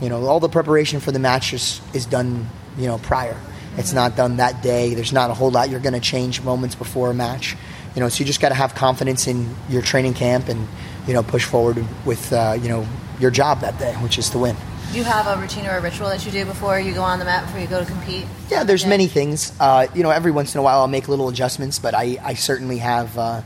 [0.00, 2.48] You know, all the preparation for the match is, is done.
[2.78, 3.38] You know, prior.
[3.76, 4.94] It's not done that day.
[4.94, 7.56] There's not a whole lot you're going to change moments before a match.
[7.94, 10.66] You know, so you just got to have confidence in your training camp and
[11.06, 12.86] you know push forward with uh, you know
[13.18, 14.56] your job that day, which is to win.
[14.92, 17.18] Do you have a routine or a ritual that you do before you go on
[17.18, 18.26] the mat before you go to compete?
[18.50, 19.50] Yeah, there's many things.
[19.58, 22.34] Uh, you know, every once in a while I'll make little adjustments, but I, I
[22.34, 23.16] certainly have.
[23.16, 23.42] Uh,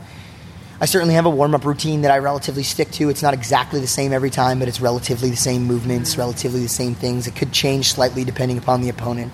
[0.79, 3.09] I certainly have a warm up routine that I relatively stick to.
[3.09, 6.19] It's not exactly the same every time, but it's relatively the same movements, mm-hmm.
[6.19, 7.25] relatively the same things.
[7.25, 9.31] It could change slightly depending upon the opponent.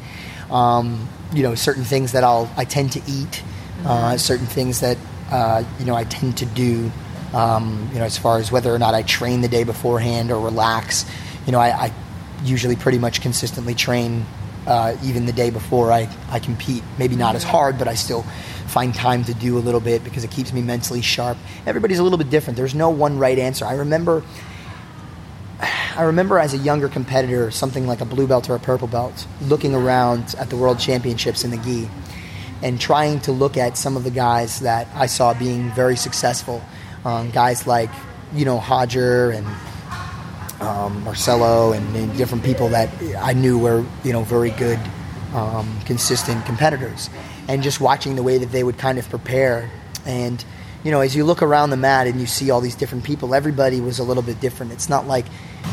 [0.49, 3.43] Um, you know, certain things that I'll I tend to eat
[3.85, 4.97] uh, certain things that
[5.31, 6.91] uh, you know I tend to do.
[7.33, 10.39] Um, you know, as far as whether or not I train the day beforehand or
[10.39, 11.03] relax.
[11.47, 11.93] You know, I, I
[12.43, 14.23] usually pretty much consistently train
[14.67, 16.83] uh, even the day before I, I compete.
[16.97, 18.23] Maybe not as hard, but I still
[18.67, 21.37] find time to do a little bit because it keeps me mentally sharp.
[21.65, 22.57] Everybody's a little bit different.
[22.57, 23.65] There's no one right answer.
[23.65, 24.23] I remember
[25.95, 29.27] I remember as a younger competitor, something like a blue belt or a purple belt,
[29.41, 31.89] looking around at the world championships in the gi
[32.63, 36.63] and trying to look at some of the guys that I saw being very successful.
[37.03, 37.89] Um, guys like,
[38.33, 39.45] you know, Hodger and
[40.61, 44.79] um, Marcelo and, and, different people that I knew were, you know, very good,
[45.33, 47.09] um, consistent competitors.
[47.49, 49.69] And just watching the way that they would kind of prepare.
[50.05, 50.43] And,
[50.85, 53.35] you know, as you look around the mat and you see all these different people,
[53.35, 54.71] everybody was a little bit different.
[54.71, 55.25] It's not like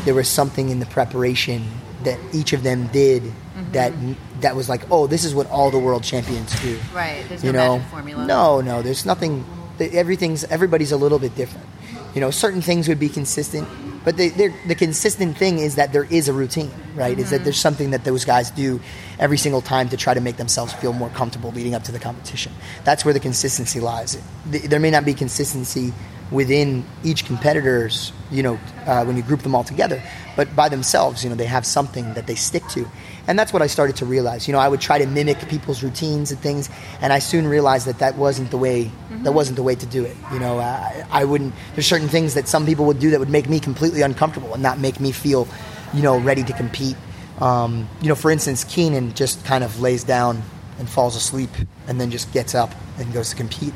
[0.03, 1.71] there was something in the preparation
[2.05, 3.71] that each of them did mm-hmm.
[3.71, 3.93] that
[4.41, 6.79] that was like, oh, this is what all the world champions do.
[6.93, 7.23] Right.
[7.27, 7.83] There's you no know?
[7.85, 8.25] formula.
[8.25, 8.81] No, no.
[8.81, 9.45] There's nothing.
[9.79, 11.67] Everything's everybody's a little bit different.
[12.13, 13.67] You know, certain things would be consistent.
[14.03, 17.17] But the, the consistent thing is that there is a routine, right?
[17.19, 18.81] Is that there's something that those guys do
[19.19, 21.99] every single time to try to make themselves feel more comfortable leading up to the
[21.99, 22.51] competition.
[22.83, 24.17] That's where the consistency lies.
[24.47, 25.93] There may not be consistency
[26.31, 30.01] within each competitor's, you know, uh, when you group them all together,
[30.35, 32.87] but by themselves, you know, they have something that they stick to.
[33.27, 34.47] And that's what I started to realize.
[34.47, 36.69] You know, I would try to mimic people's routines and things,
[37.01, 38.89] and I soon realized that that wasn't the way.
[39.23, 40.15] That wasn't the way to do it.
[40.31, 41.53] You know, I, I wouldn't.
[41.75, 44.63] There's certain things that some people would do that would make me completely uncomfortable and
[44.63, 45.47] not make me feel,
[45.93, 46.95] you know, ready to compete.
[47.39, 50.41] Um, you know, for instance, Keenan just kind of lays down
[50.79, 51.49] and falls asleep,
[51.87, 53.73] and then just gets up and goes to compete.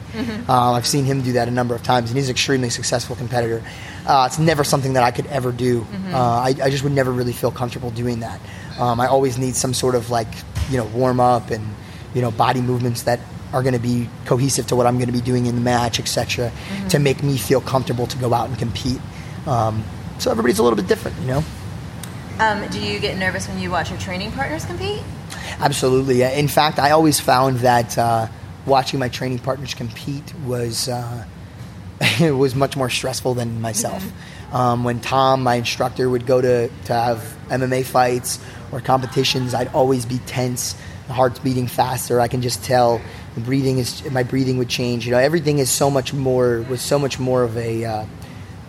[0.48, 3.16] Uh, I've seen him do that a number of times, and he's an extremely successful
[3.16, 3.64] competitor.
[4.08, 5.86] Uh, it's never something that I could ever do.
[6.12, 8.40] Uh, I, I just would never really feel comfortable doing that.
[8.80, 10.28] Um, I always need some sort of like
[10.70, 11.66] you know warm up and
[12.14, 13.20] you know body movements that
[13.54, 16.00] are going to be cohesive to what I'm going to be doing in the match,
[16.00, 16.52] etc.,
[16.90, 19.00] to make me feel comfortable to go out and compete.
[19.48, 19.84] Um,
[20.20, 21.44] so everybody's a little bit different, you know.
[22.40, 25.02] Um, do you get nervous when you watch your training partners compete?
[25.60, 26.22] Absolutely.
[26.22, 28.28] In fact, I always found that uh,
[28.66, 31.26] watching my training partners compete was uh,
[32.20, 34.06] was much more stressful than myself.
[34.52, 38.40] Um, when Tom, my instructor, would go to, to have MMA fights
[38.72, 40.76] or competitions, I'd always be tense.
[41.08, 42.20] The heart's beating faster.
[42.20, 43.02] I can just tell.
[43.36, 45.06] The breathing is my breathing would change.
[45.06, 48.06] You know, everything is so much more was so much more of a uh,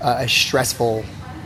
[0.02, 1.04] a stressful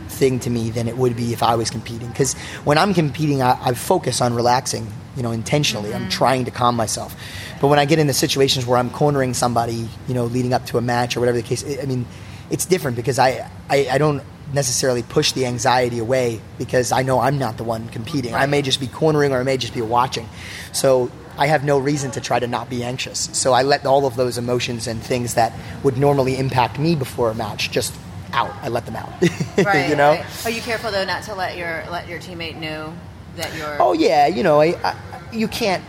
[0.08, 2.08] thing to me than it would be if I was competing.
[2.08, 5.94] Because when I'm competing, I, I focus on relaxing, you know, intentionally.
[5.94, 7.16] I'm trying to calm myself.
[7.60, 10.78] But when I get into situations where I'm cornering somebody, you know, leading up to
[10.78, 12.06] a match or whatever the case, I I mean,
[12.50, 17.20] it's different because I, I, I don't necessarily push the anxiety away because I know
[17.20, 18.34] I'm not the one competing.
[18.34, 20.28] I may just be cornering or I may just be watching.
[20.72, 23.30] So I have no reason to try to not be anxious.
[23.32, 27.30] So I let all of those emotions and things that would normally impact me before
[27.30, 27.94] a match just
[28.32, 28.52] out.
[28.62, 29.12] I let them out.
[29.60, 29.90] Right.
[29.90, 30.12] you know?
[30.12, 30.46] right.
[30.46, 32.94] Are you careful though not to let your let your teammate know
[33.36, 33.80] that you're?
[33.80, 34.96] Oh yeah, you know, I, I,
[35.32, 35.82] you can't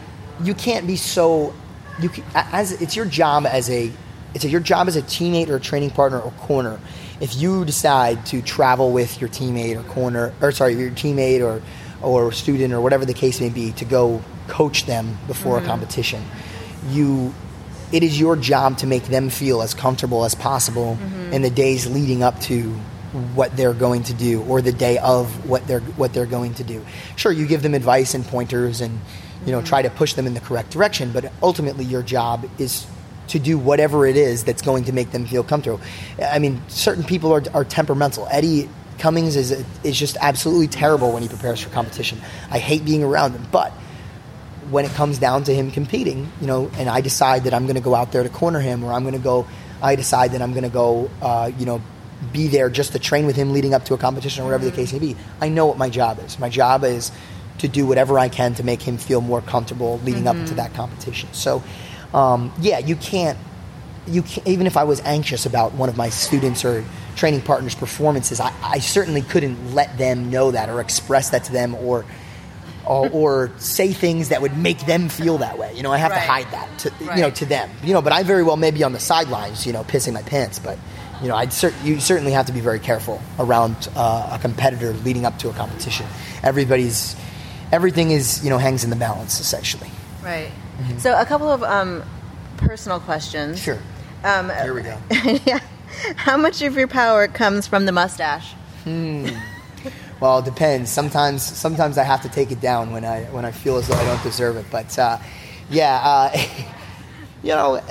[0.43, 1.53] you can't be so
[1.99, 3.91] you can, as it's your job as a
[4.33, 6.79] it's your job as a teammate or a training partner or corner.
[7.19, 11.61] If you decide to travel with your teammate or corner or sorry, your teammate or
[12.01, 15.69] or student or whatever the case may be to go coach them before a mm-hmm.
[15.69, 16.23] competition,
[16.89, 17.33] you
[17.91, 21.33] it is your job to make them feel as comfortable as possible mm-hmm.
[21.33, 22.73] in the days leading up to
[23.35, 26.63] what they're going to do or the day of what they're what they're going to
[26.63, 26.83] do.
[27.15, 28.99] Sure, you give them advice and pointers and
[29.45, 32.85] you know try to push them in the correct direction, but ultimately your job is
[33.27, 35.79] to do whatever it is that's going to make them feel comfortable.
[36.21, 38.27] I mean, certain people are, are temperamental.
[38.29, 38.69] Eddie
[38.99, 39.51] Cummings is
[39.83, 42.19] is just absolutely terrible when he prepares for competition.
[42.49, 43.71] I hate being around him, but
[44.69, 47.75] when it comes down to him competing, you know, and I decide that I'm going
[47.75, 49.47] to go out there to corner him, or I'm going to go,
[49.81, 51.81] I decide that I'm going to go, uh, you know,
[52.31, 54.71] be there just to train with him leading up to a competition or whatever the
[54.71, 55.15] case may be.
[55.39, 56.37] I know what my job is.
[56.39, 57.11] My job is
[57.59, 60.73] to do whatever I can to make him feel more comfortable leading up to that
[60.73, 61.29] competition.
[61.33, 61.63] So,
[62.13, 63.37] um, yeah, you can't,
[64.07, 66.83] you can't, even if I was anxious about one of my students or
[67.15, 71.51] training partners' performances, I, I certainly couldn't let them know that or express that to
[71.51, 72.05] them or
[72.85, 75.71] or, or say things that would make them feel that way.
[75.75, 76.21] You know, I have Right.
[76.21, 77.69] to hide that to you know to them.
[77.83, 80.23] You know, but I very well may be on the sidelines, you know, pissing my
[80.23, 80.57] pants.
[80.57, 80.79] But
[81.21, 84.93] you know, I'd cer- you certainly have to be very careful around uh, a competitor
[84.93, 86.05] leading up to a competition.
[86.43, 87.15] Everybody's
[87.71, 89.89] everything is you know hangs in the balance essentially.
[90.23, 90.51] Right.
[90.97, 92.03] So a couple of um,
[92.57, 93.61] personal questions.
[93.61, 93.79] Sure.
[94.23, 94.97] Um, Here we go.
[95.45, 95.59] yeah.
[96.15, 98.53] How much of your power comes from the mustache?
[98.83, 99.27] Hmm.
[100.19, 100.91] Well, it depends.
[100.91, 103.95] Sometimes, sometimes I have to take it down when I when I feel as though
[103.95, 104.65] I don't deserve it.
[104.71, 105.17] But uh,
[105.69, 106.37] yeah, uh,
[107.43, 107.81] you know,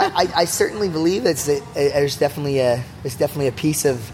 [0.00, 4.10] I, I, I certainly believe it's a, there's definitely a there's definitely a piece of,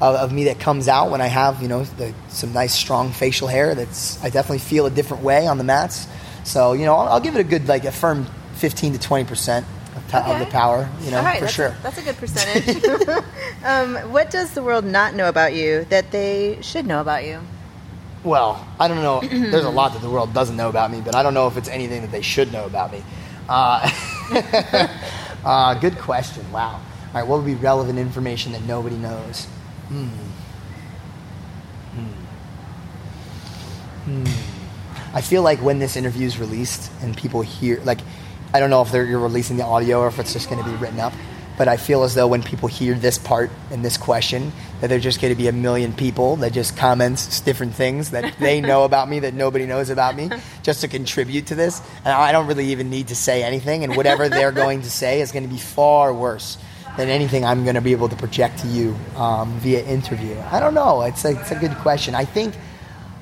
[0.00, 3.10] of of me that comes out when I have you know the, some nice strong
[3.12, 3.74] facial hair.
[3.74, 6.06] That's I definitely feel a different way on the mats.
[6.44, 9.24] So you know, I'll, I'll give it a good like a firm fifteen to twenty
[9.24, 10.88] percent of, ta- of the power.
[11.02, 11.66] You know, right, for that's sure.
[11.68, 12.84] A, that's a good percentage.
[13.64, 17.40] um, what does the world not know about you that they should know about you?
[18.22, 19.20] Well, I don't know.
[19.50, 21.56] There's a lot that the world doesn't know about me, but I don't know if
[21.56, 23.02] it's anything that they should know about me.
[23.48, 23.90] Uh,
[25.44, 26.50] uh, good question.
[26.52, 26.74] Wow.
[26.74, 29.46] All right, what would be relevant information that nobody knows?
[29.88, 30.08] Hmm.
[31.94, 32.04] Hmm.
[34.04, 34.24] Hmm.
[35.12, 37.98] I feel like when this interview is released and people hear, like,
[38.54, 40.68] I don't know if they're, you're releasing the audio or if it's just going to
[40.68, 41.12] be written up,
[41.60, 45.02] but I feel as though when people hear this part and this question, that there's
[45.02, 48.84] just going to be a million people that just comments different things that they know
[48.84, 50.30] about me that nobody knows about me,
[50.62, 51.82] just to contribute to this.
[51.98, 55.20] And I don't really even need to say anything, and whatever they're going to say
[55.20, 56.56] is going to be far worse
[56.96, 60.38] than anything I'm going to be able to project to you um, via interview.
[60.50, 61.02] I don't know.
[61.02, 62.14] It's a, it's a good question.
[62.14, 62.54] I think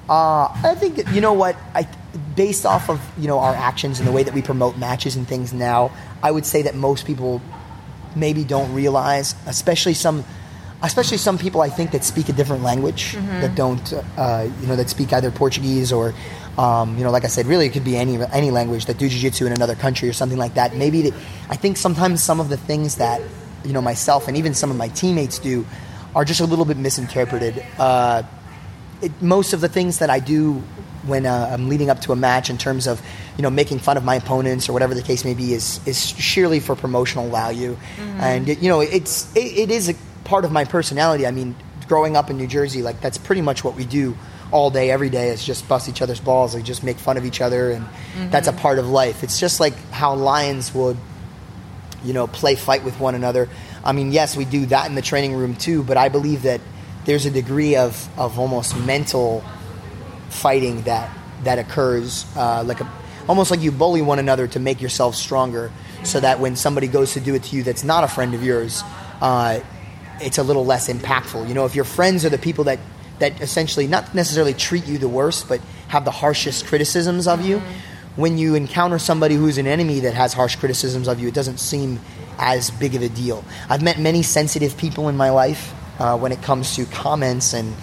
[0.08, 1.88] uh, I think you know what I
[2.36, 5.26] based off of you know our actions and the way that we promote matches and
[5.26, 5.90] things now.
[6.22, 7.42] I would say that most people
[8.18, 10.24] maybe don't realize, especially some
[10.80, 13.40] especially some people I think that speak a different language Mhm.
[13.40, 16.14] that don't, uh, you know, that speak either Portuguese or,
[16.56, 19.08] um, you know, like I said, really it could be any any language that do
[19.08, 20.76] jiu-jitsu in another country or something like that.
[20.76, 21.12] Maybe the,
[21.50, 23.20] I think sometimes some of the things that
[23.64, 25.66] you know myself and even some of my teammates do
[26.14, 27.60] are just a little bit misinterpreted.
[27.78, 28.22] Uh,
[29.02, 30.62] it, most of the things that I do
[31.08, 33.00] when uh, I'm leading up to a match, in terms of
[33.36, 35.98] you know making fun of my opponents or whatever the case may be, is is
[36.00, 38.20] sheerly for promotional value, Mhm.
[38.20, 39.94] and it, you know it's it, it is a
[40.24, 41.26] part of my personality.
[41.26, 41.54] I mean,
[41.88, 44.16] growing up in New Jersey, like that's pretty much what we do
[44.50, 45.28] all day, every day.
[45.30, 47.86] Is just bust each other's balls, like just make fun of each other, and
[48.30, 49.22] that's a part of life.
[49.24, 50.96] It's just like how lions would
[52.04, 53.48] you know, play fight with one another.
[53.84, 56.60] I mean, yes, we do that in the training room too, but I believe that
[57.06, 59.42] there's a degree of, of almost mental
[60.28, 61.10] fighting that
[61.44, 62.92] that occurs, uh, like a,
[63.28, 65.70] almost like you bully one another to make yourself stronger,
[66.02, 68.42] so that when somebody goes to do it to you that's not a friend of
[68.42, 68.82] yours,
[69.20, 69.60] uh,
[70.20, 71.46] it's a little less impactful.
[71.46, 72.78] You know, if your friends are the people that
[73.18, 77.60] that essentially not necessarily treat you the worst, but have the harshest criticisms of you,
[78.16, 81.58] when you encounter somebody who's an enemy that has harsh criticisms of you, it doesn't
[81.58, 82.00] seem
[82.38, 83.44] as big of a deal.
[83.68, 87.74] I've met many sensitive people in my life uh, when it comes to comments and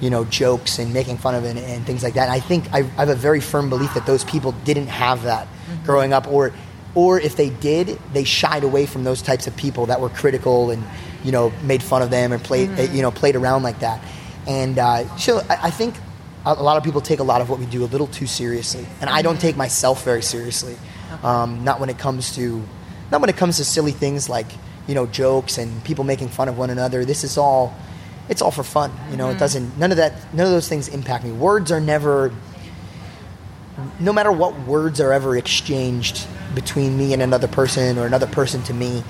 [0.00, 2.24] you know jokes and making fun of it and, and things like that.
[2.24, 5.22] And I think I, I have a very firm belief that those people didn't have
[5.24, 5.46] that
[5.84, 6.52] growing up, or
[6.94, 10.70] or if they did, they shied away from those types of people that were critical
[10.70, 10.82] and
[11.24, 12.94] you know made fun of them and played Mhm.
[12.94, 14.00] you know played around like that.
[14.46, 15.94] And uh, so I, I think
[16.44, 18.26] a a lot of people take a lot of what we do a little too
[18.26, 20.76] seriously, and I don't take myself very seriously.
[21.22, 22.62] Um, not when it comes to
[23.10, 24.46] not when it comes to silly things like
[24.86, 27.04] you know jokes and people making fun of one another.
[27.04, 27.72] This is all
[28.28, 28.90] it's all for fun.
[29.10, 29.38] You know, it Mhm.
[29.38, 31.32] doesn't none of that none of those things impact me.
[31.32, 32.30] Words are never
[33.98, 38.62] no matter what words are ever exchanged between me and another person or another person
[38.64, 39.02] to me,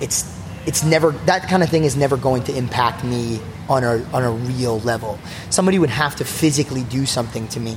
[0.00, 0.24] it's
[0.66, 4.22] it's never that kind of thing is never going to impact me on a on
[4.24, 5.18] a real level.
[5.50, 7.76] Somebody would have to physically do something to me,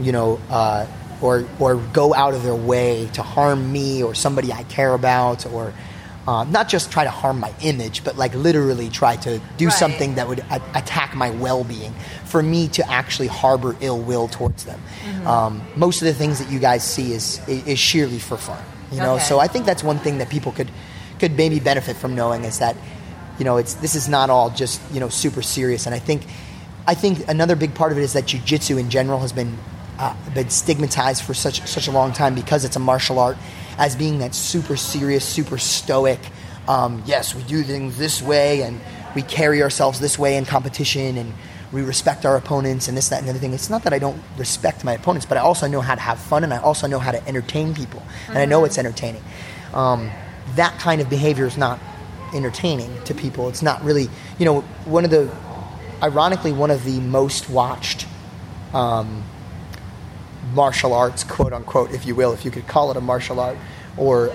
[0.00, 0.86] you know, uh,
[1.20, 5.44] or or go out of their way to harm me or somebody I care about,
[5.46, 5.72] or
[6.28, 9.74] uh, not just try to harm my image, but like literally try to do Right.
[9.74, 11.92] something that would a- attack my well being
[12.24, 14.80] for me to actually harbor ill will towards them.
[15.04, 15.26] Mhm.
[15.26, 18.62] Um, most of the things that you guys see is is sheerly for fun,
[18.92, 19.14] you know.
[19.14, 19.24] Okay.
[19.24, 20.70] So I think that's one thing that people could
[21.18, 22.76] could maybe benefit from knowing is that
[23.38, 25.86] you know it's this is not all just you know super serious.
[25.86, 26.22] And I think
[26.86, 29.58] I think another big part of it is that jujitsu in general has been
[29.98, 33.36] uh, been stigmatized for such such a long time because it's a martial art
[33.78, 36.20] as being that super serious, super stoic.
[36.68, 38.80] Um, yes, we do things this way, and
[39.14, 41.32] we carry ourselves this way in competition, and
[41.72, 43.52] we respect our opponents, and this, that, and the other thing.
[43.54, 46.18] It's not that I don't respect my opponents, but I also know how to have
[46.18, 48.66] fun, and I also know how to entertain people, and I know Mhm.
[48.66, 49.22] it's entertaining.
[49.74, 50.10] Um,
[50.56, 51.78] that kind of behavior is not
[52.34, 53.48] entertaining to people.
[53.48, 54.08] It's not really,
[54.38, 55.30] you know, one of the,
[56.02, 58.06] ironically, one of the most watched
[58.74, 59.22] um,
[60.54, 63.56] martial arts, quote unquote, if you will, if you could call it a martial art,
[63.96, 64.28] or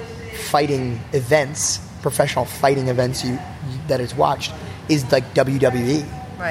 [0.49, 3.39] fighting events, professional fighting events you,
[3.87, 4.53] that is watched,
[4.89, 6.05] is like WWE.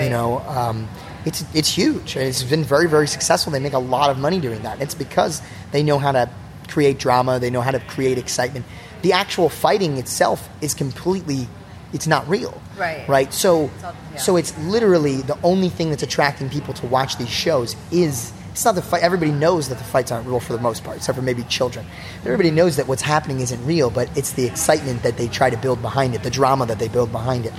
[0.04, 0.88] You know, um,
[1.24, 3.52] it's it's huge and it's been very very successful.
[3.52, 4.80] They make a lot of money doing that.
[4.80, 5.40] It's because
[5.70, 6.28] they know how to
[6.68, 7.38] create drama.
[7.38, 8.64] They know how to create excitement.
[9.02, 11.46] The actual fighting itself is completely,
[11.92, 12.60] it's not real.
[12.76, 13.08] Right.
[13.08, 13.32] Right.
[13.32, 14.18] So all- yeah.
[14.18, 18.64] so it's literally the only thing that's attracting people to watch these shows is it's
[18.64, 19.02] not the fight.
[19.02, 21.84] Everybody knows that the fights aren't real for the most part, except for maybe children.
[22.20, 25.58] Everybody knows that what's happening isn't real, but it's the excitement that they try to
[25.58, 27.52] build behind it, the drama that they build behind it,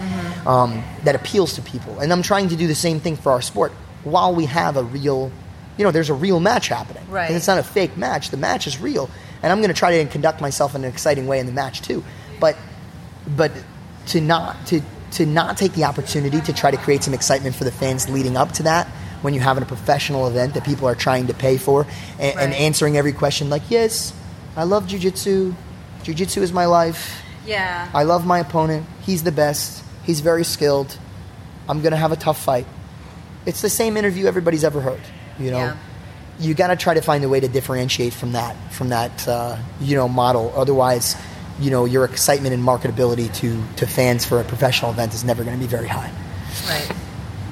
[0.47, 1.99] um, that appeals to people.
[1.99, 3.73] And I'm trying to do the same thing for our sport
[4.05, 5.31] while we have a real,
[5.77, 7.07] you know, there's a real match happening.
[7.11, 7.27] Right.
[7.27, 8.31] And it's not a fake match.
[8.31, 9.07] The match is real,
[9.43, 11.83] and I'm going to try to conduct myself in an exciting way in the match
[11.83, 12.03] too.
[12.39, 12.57] But
[13.35, 13.51] but
[14.07, 14.81] to not to
[15.11, 18.35] to not take the opportunity to try to create some excitement for the fans leading
[18.35, 18.87] up to that
[19.21, 21.85] when you're having a professional event that people are trying to pay for
[22.19, 24.13] and, and answering every question like yes
[24.55, 25.53] i love jiu-jitsu.
[26.03, 27.21] Jiu-jitsu is my life.
[27.45, 27.89] Yeah.
[27.93, 28.85] i love my opponent.
[29.01, 29.83] He's the best.
[30.03, 30.97] He's very skilled.
[31.67, 32.65] I'm going to have a tough fight.
[33.45, 35.01] It's the same interview everybody's ever heard
[35.39, 35.57] you know?
[35.57, 35.77] Yeah.
[36.39, 39.57] you got to try to find a way to differentiate from that from that uh,
[39.79, 40.53] you know model.
[40.55, 41.15] Otherwise
[41.59, 45.43] you know your excitement and marketability to to fans for a professional event is never
[45.43, 46.11] going to be very high.
[46.67, 46.91] Right.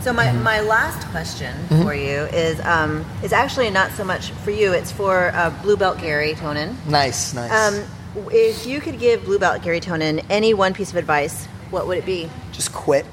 [0.05, 1.81] So my, my last question Mhm.
[1.81, 4.71] for you is um, is actually not so much for you.
[4.71, 6.75] It's for uh, Blue Belt Gary Tonon.
[6.87, 7.83] nice nice Um,
[8.31, 11.97] if you could give blue belt Gary Tonon any one piece of advice, what would
[11.97, 12.29] it be?
[12.51, 13.03] Just quit.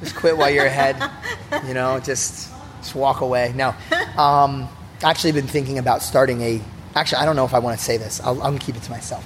[0.00, 0.96] Just quit while you're ahead.
[1.68, 3.52] you know, just just walk away.
[3.54, 3.72] No,
[4.18, 4.68] um,
[5.04, 6.60] actually been thinking about starting a.
[6.96, 8.20] Actually, I don't know if I want to say this.
[8.24, 9.24] I'll, I'm gonna keep it to myself.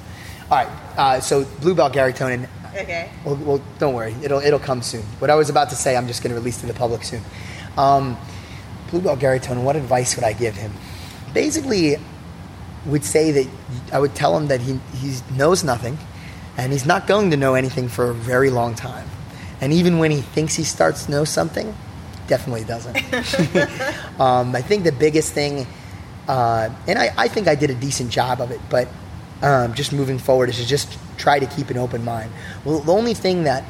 [0.50, 0.68] All right.
[0.98, 2.48] Uh, so blue belt Gary Tonon.
[2.76, 3.10] Okay.
[3.24, 4.14] Well, well, don't worry.
[4.22, 5.02] It'll it'll come soon.
[5.20, 7.22] What I was about to say, I'm just gonna release to the public soon.
[7.76, 8.16] Um,
[8.90, 9.62] blue belt Gary Tonon.
[9.62, 10.72] What advice would I give him?
[11.32, 11.96] Basically,
[12.86, 13.48] would say that
[13.92, 15.98] I would tell him that he he knows nothing,
[16.56, 19.08] and he's not going to know anything for a very long time.
[19.60, 21.74] And even when he thinks he starts to know something,
[22.26, 22.96] definitely doesn't.
[24.20, 25.66] um, I think the biggest thing,
[26.28, 28.88] uh, and I, I think I did a decent job of it, but
[29.42, 32.30] um, just moving forward is to just try to keep an open mind.
[32.64, 33.64] Well, the only thing that,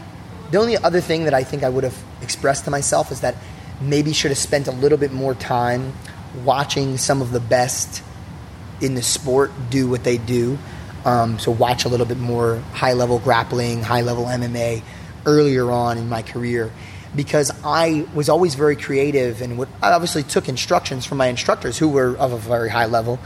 [0.50, 3.36] the only other thing that I think I would have expressed to myself is that
[3.80, 5.92] maybe should have spent a little bit more time
[6.44, 8.02] watching some of the best
[8.80, 10.58] in the sport do what they do.
[11.04, 14.82] Um, so watch a little bit more high level grappling, high level MMA
[15.26, 16.70] earlier on in my career
[17.14, 21.78] because I was always very creative and would, I obviously took instructions from my instructors
[21.78, 23.18] who were of a very high level.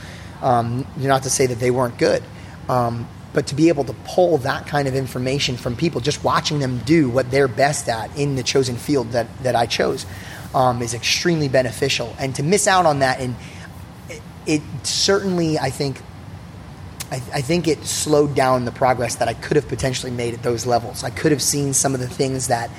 [0.42, 2.22] Um, not to say that they weren't good,
[2.68, 6.58] um, but to be able to pull that kind of information from people, just watching
[6.58, 10.06] them do what they're best at in the chosen field that, that I chose,
[10.54, 12.14] um, is extremely beneficial.
[12.18, 13.36] And to miss out on that, and
[14.08, 16.00] it, it certainly, I think,
[17.10, 20.42] I, I, think it slowed down the progress that I could have potentially made at
[20.42, 21.04] those levels.
[21.04, 22.70] I could have seen some of the things that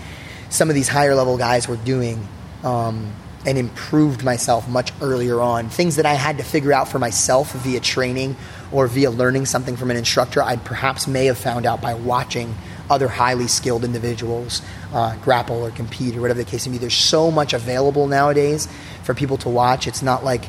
[0.50, 2.28] some of these higher level guys were doing
[2.64, 3.14] um,
[3.46, 5.70] and improved myself much earlier on.
[5.70, 8.36] Things that I had to figure out for myself via training
[8.72, 12.54] or via learning something from an instructor, I perhaps may have found out by watching
[12.90, 14.62] other highly skilled individuals
[14.94, 16.78] uh, grapple or compete or whatever the case may be.
[16.80, 18.68] There's so much available nowadays
[19.04, 19.88] for people to watch.
[19.88, 20.44] It's not like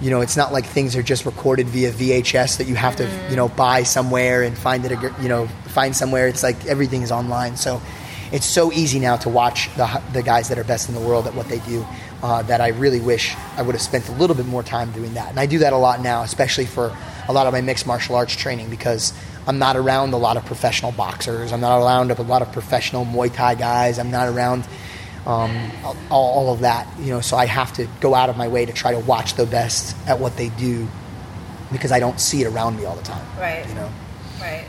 [0.00, 3.26] you know, it's not like things are just recorded via VHS that you have to,
[3.28, 6.26] you know, buy somewhere and find it, you know, find somewhere.
[6.26, 7.56] It's like everything is online.
[7.56, 7.82] So
[8.32, 11.26] it's so easy now to watch the, the guys that are best in the world
[11.26, 11.84] at what they do
[12.22, 15.14] uh, that I really wish I would have spent a little bit more time doing
[15.14, 15.30] that.
[15.30, 16.94] And I do that a lot now, especially for
[17.28, 19.12] a lot of my mixed martial arts training because
[19.46, 21.52] I'm not around a lot of professional boxers.
[21.52, 23.98] I'm not around a lot of professional Muay Thai guys.
[23.98, 24.64] I'm not around
[25.26, 25.70] um,
[26.10, 26.86] all, all, of that.
[26.98, 29.34] You know, so I have to go out of my way to try to watch
[29.34, 30.86] the best at what they do
[31.72, 33.24] because I don't see it around me all the time.
[33.38, 33.66] Right.
[33.66, 33.90] You know.
[34.40, 34.64] Right.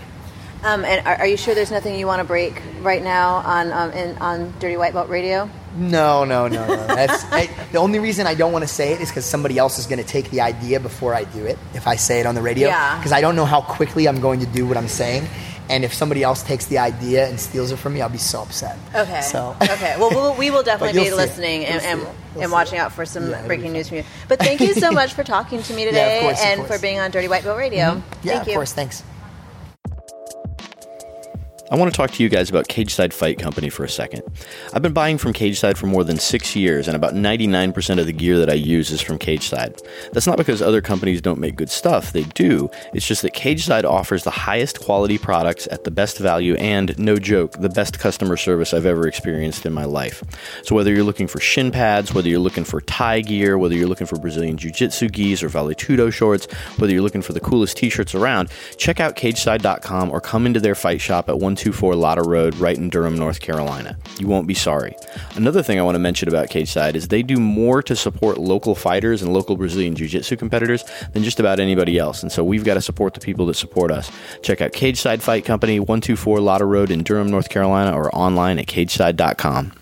[0.63, 3.71] Um, and are, are, you sure there's nothing you want to break right now on
[3.71, 5.49] um, in, on Dirty White Belt Radio?
[5.75, 6.75] No, no, no, no.
[6.87, 9.79] That's I, the only reason I don't want to say it is because somebody else
[9.79, 11.57] is going to take the idea before I do it.
[11.73, 12.97] If I say it on the radio, yeah.
[12.97, 15.27] Because I don't know how quickly I'm going to do what I'm saying,
[15.69, 18.41] and if somebody else takes the idea and steals it from me, I'll be so
[18.41, 18.77] upset.
[18.93, 19.21] Okay.
[19.21, 19.95] So okay.
[19.97, 22.07] Well, we'll we will definitely be listening and, and,
[22.37, 24.03] and watching out for some yeah, breaking news from you.
[24.27, 26.99] But thank you so much for talking to me today yeah, course, and for being
[26.99, 27.85] on Dirty White Belt Radio.
[27.85, 28.27] Mm-hmm.
[28.27, 28.73] Yeah, thank of course.
[28.73, 29.03] Thanks.
[31.71, 34.23] I want to talk to you guys about Cageside Fight Company for a second.
[34.73, 38.11] I've been buying from Cageside for more than six years, and about 99% of the
[38.11, 39.81] gear that I use is from Cageside.
[40.11, 42.69] That's not because other companies don't make good stuff, they do.
[42.93, 47.15] It's just that Cageside offers the highest quality products at the best value and, no
[47.15, 50.21] joke, the best customer service I've ever experienced in my life.
[50.63, 53.87] So whether you're looking for shin pads, whether you're looking for Thai gear, whether you're
[53.87, 57.39] looking for Brazilian Jiu Jitsu gis or Vale Tudo shorts, whether you're looking for the
[57.39, 61.60] coolest t shirts around, check out Cageside.com or come into their fight shop at 1
[61.61, 63.95] 124 Lotta Road, right in Durham, North Carolina.
[64.17, 64.95] You won't be sorry.
[65.35, 68.73] Another thing I want to mention about Cageside is they do more to support local
[68.73, 70.83] fighters and local Brazilian Jiu Jitsu competitors
[71.13, 72.23] than just about anybody else.
[72.23, 74.11] And so we've got to support the people that support us.
[74.41, 78.65] Check out Cageside Fight Company, 124 Lotta Road in Durham, North Carolina, or online at
[78.65, 79.80] cageside.com.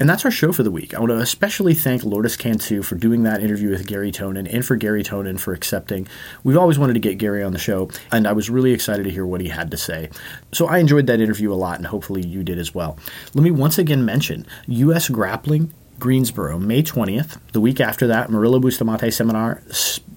[0.00, 0.94] And that's our show for the week.
[0.94, 4.64] I want to especially thank Lourdes Cantu for doing that interview with Gary Tonon and
[4.64, 6.08] for Gary Tonon for accepting.
[6.42, 9.10] We've always wanted to get Gary on the show, and I was really excited to
[9.10, 10.08] hear what he had to say.
[10.52, 12.98] So I enjoyed that interview a lot, and hopefully you did as well.
[13.34, 15.10] Let me once again mention U.S.
[15.10, 17.36] Grappling Greensboro, May 20th.
[17.52, 19.62] The week after that, Murilo Bustamante seminar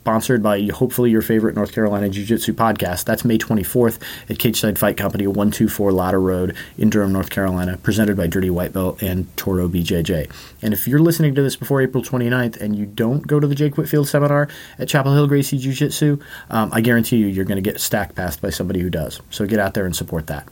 [0.04, 3.06] sponsored by hopefully your favorite North Carolina Jiu Jitsu podcast.
[3.06, 8.18] That's May 24th at Cageside Fight Company, 124 Lotta Road in Durham, North Carolina, presented
[8.18, 10.30] by Dirty White Belt and Toro BJJ.
[10.62, 13.56] And if you're listening to this before April 29th and you don't go to the
[13.56, 17.64] Jake Whitfield seminar at Chapel Hill Gracie Jiu Jitsu, um, I guarantee you you're going
[17.64, 19.22] to get stack passed by somebody who does.
[19.30, 20.50] So get out there and support that.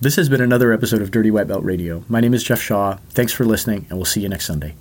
[0.00, 2.04] This has been another episode of Dirty White Belt Radio.
[2.08, 2.96] My name is Jeff Shaw.
[3.10, 4.74] Thanks for listening, and we'll see you next Sunday.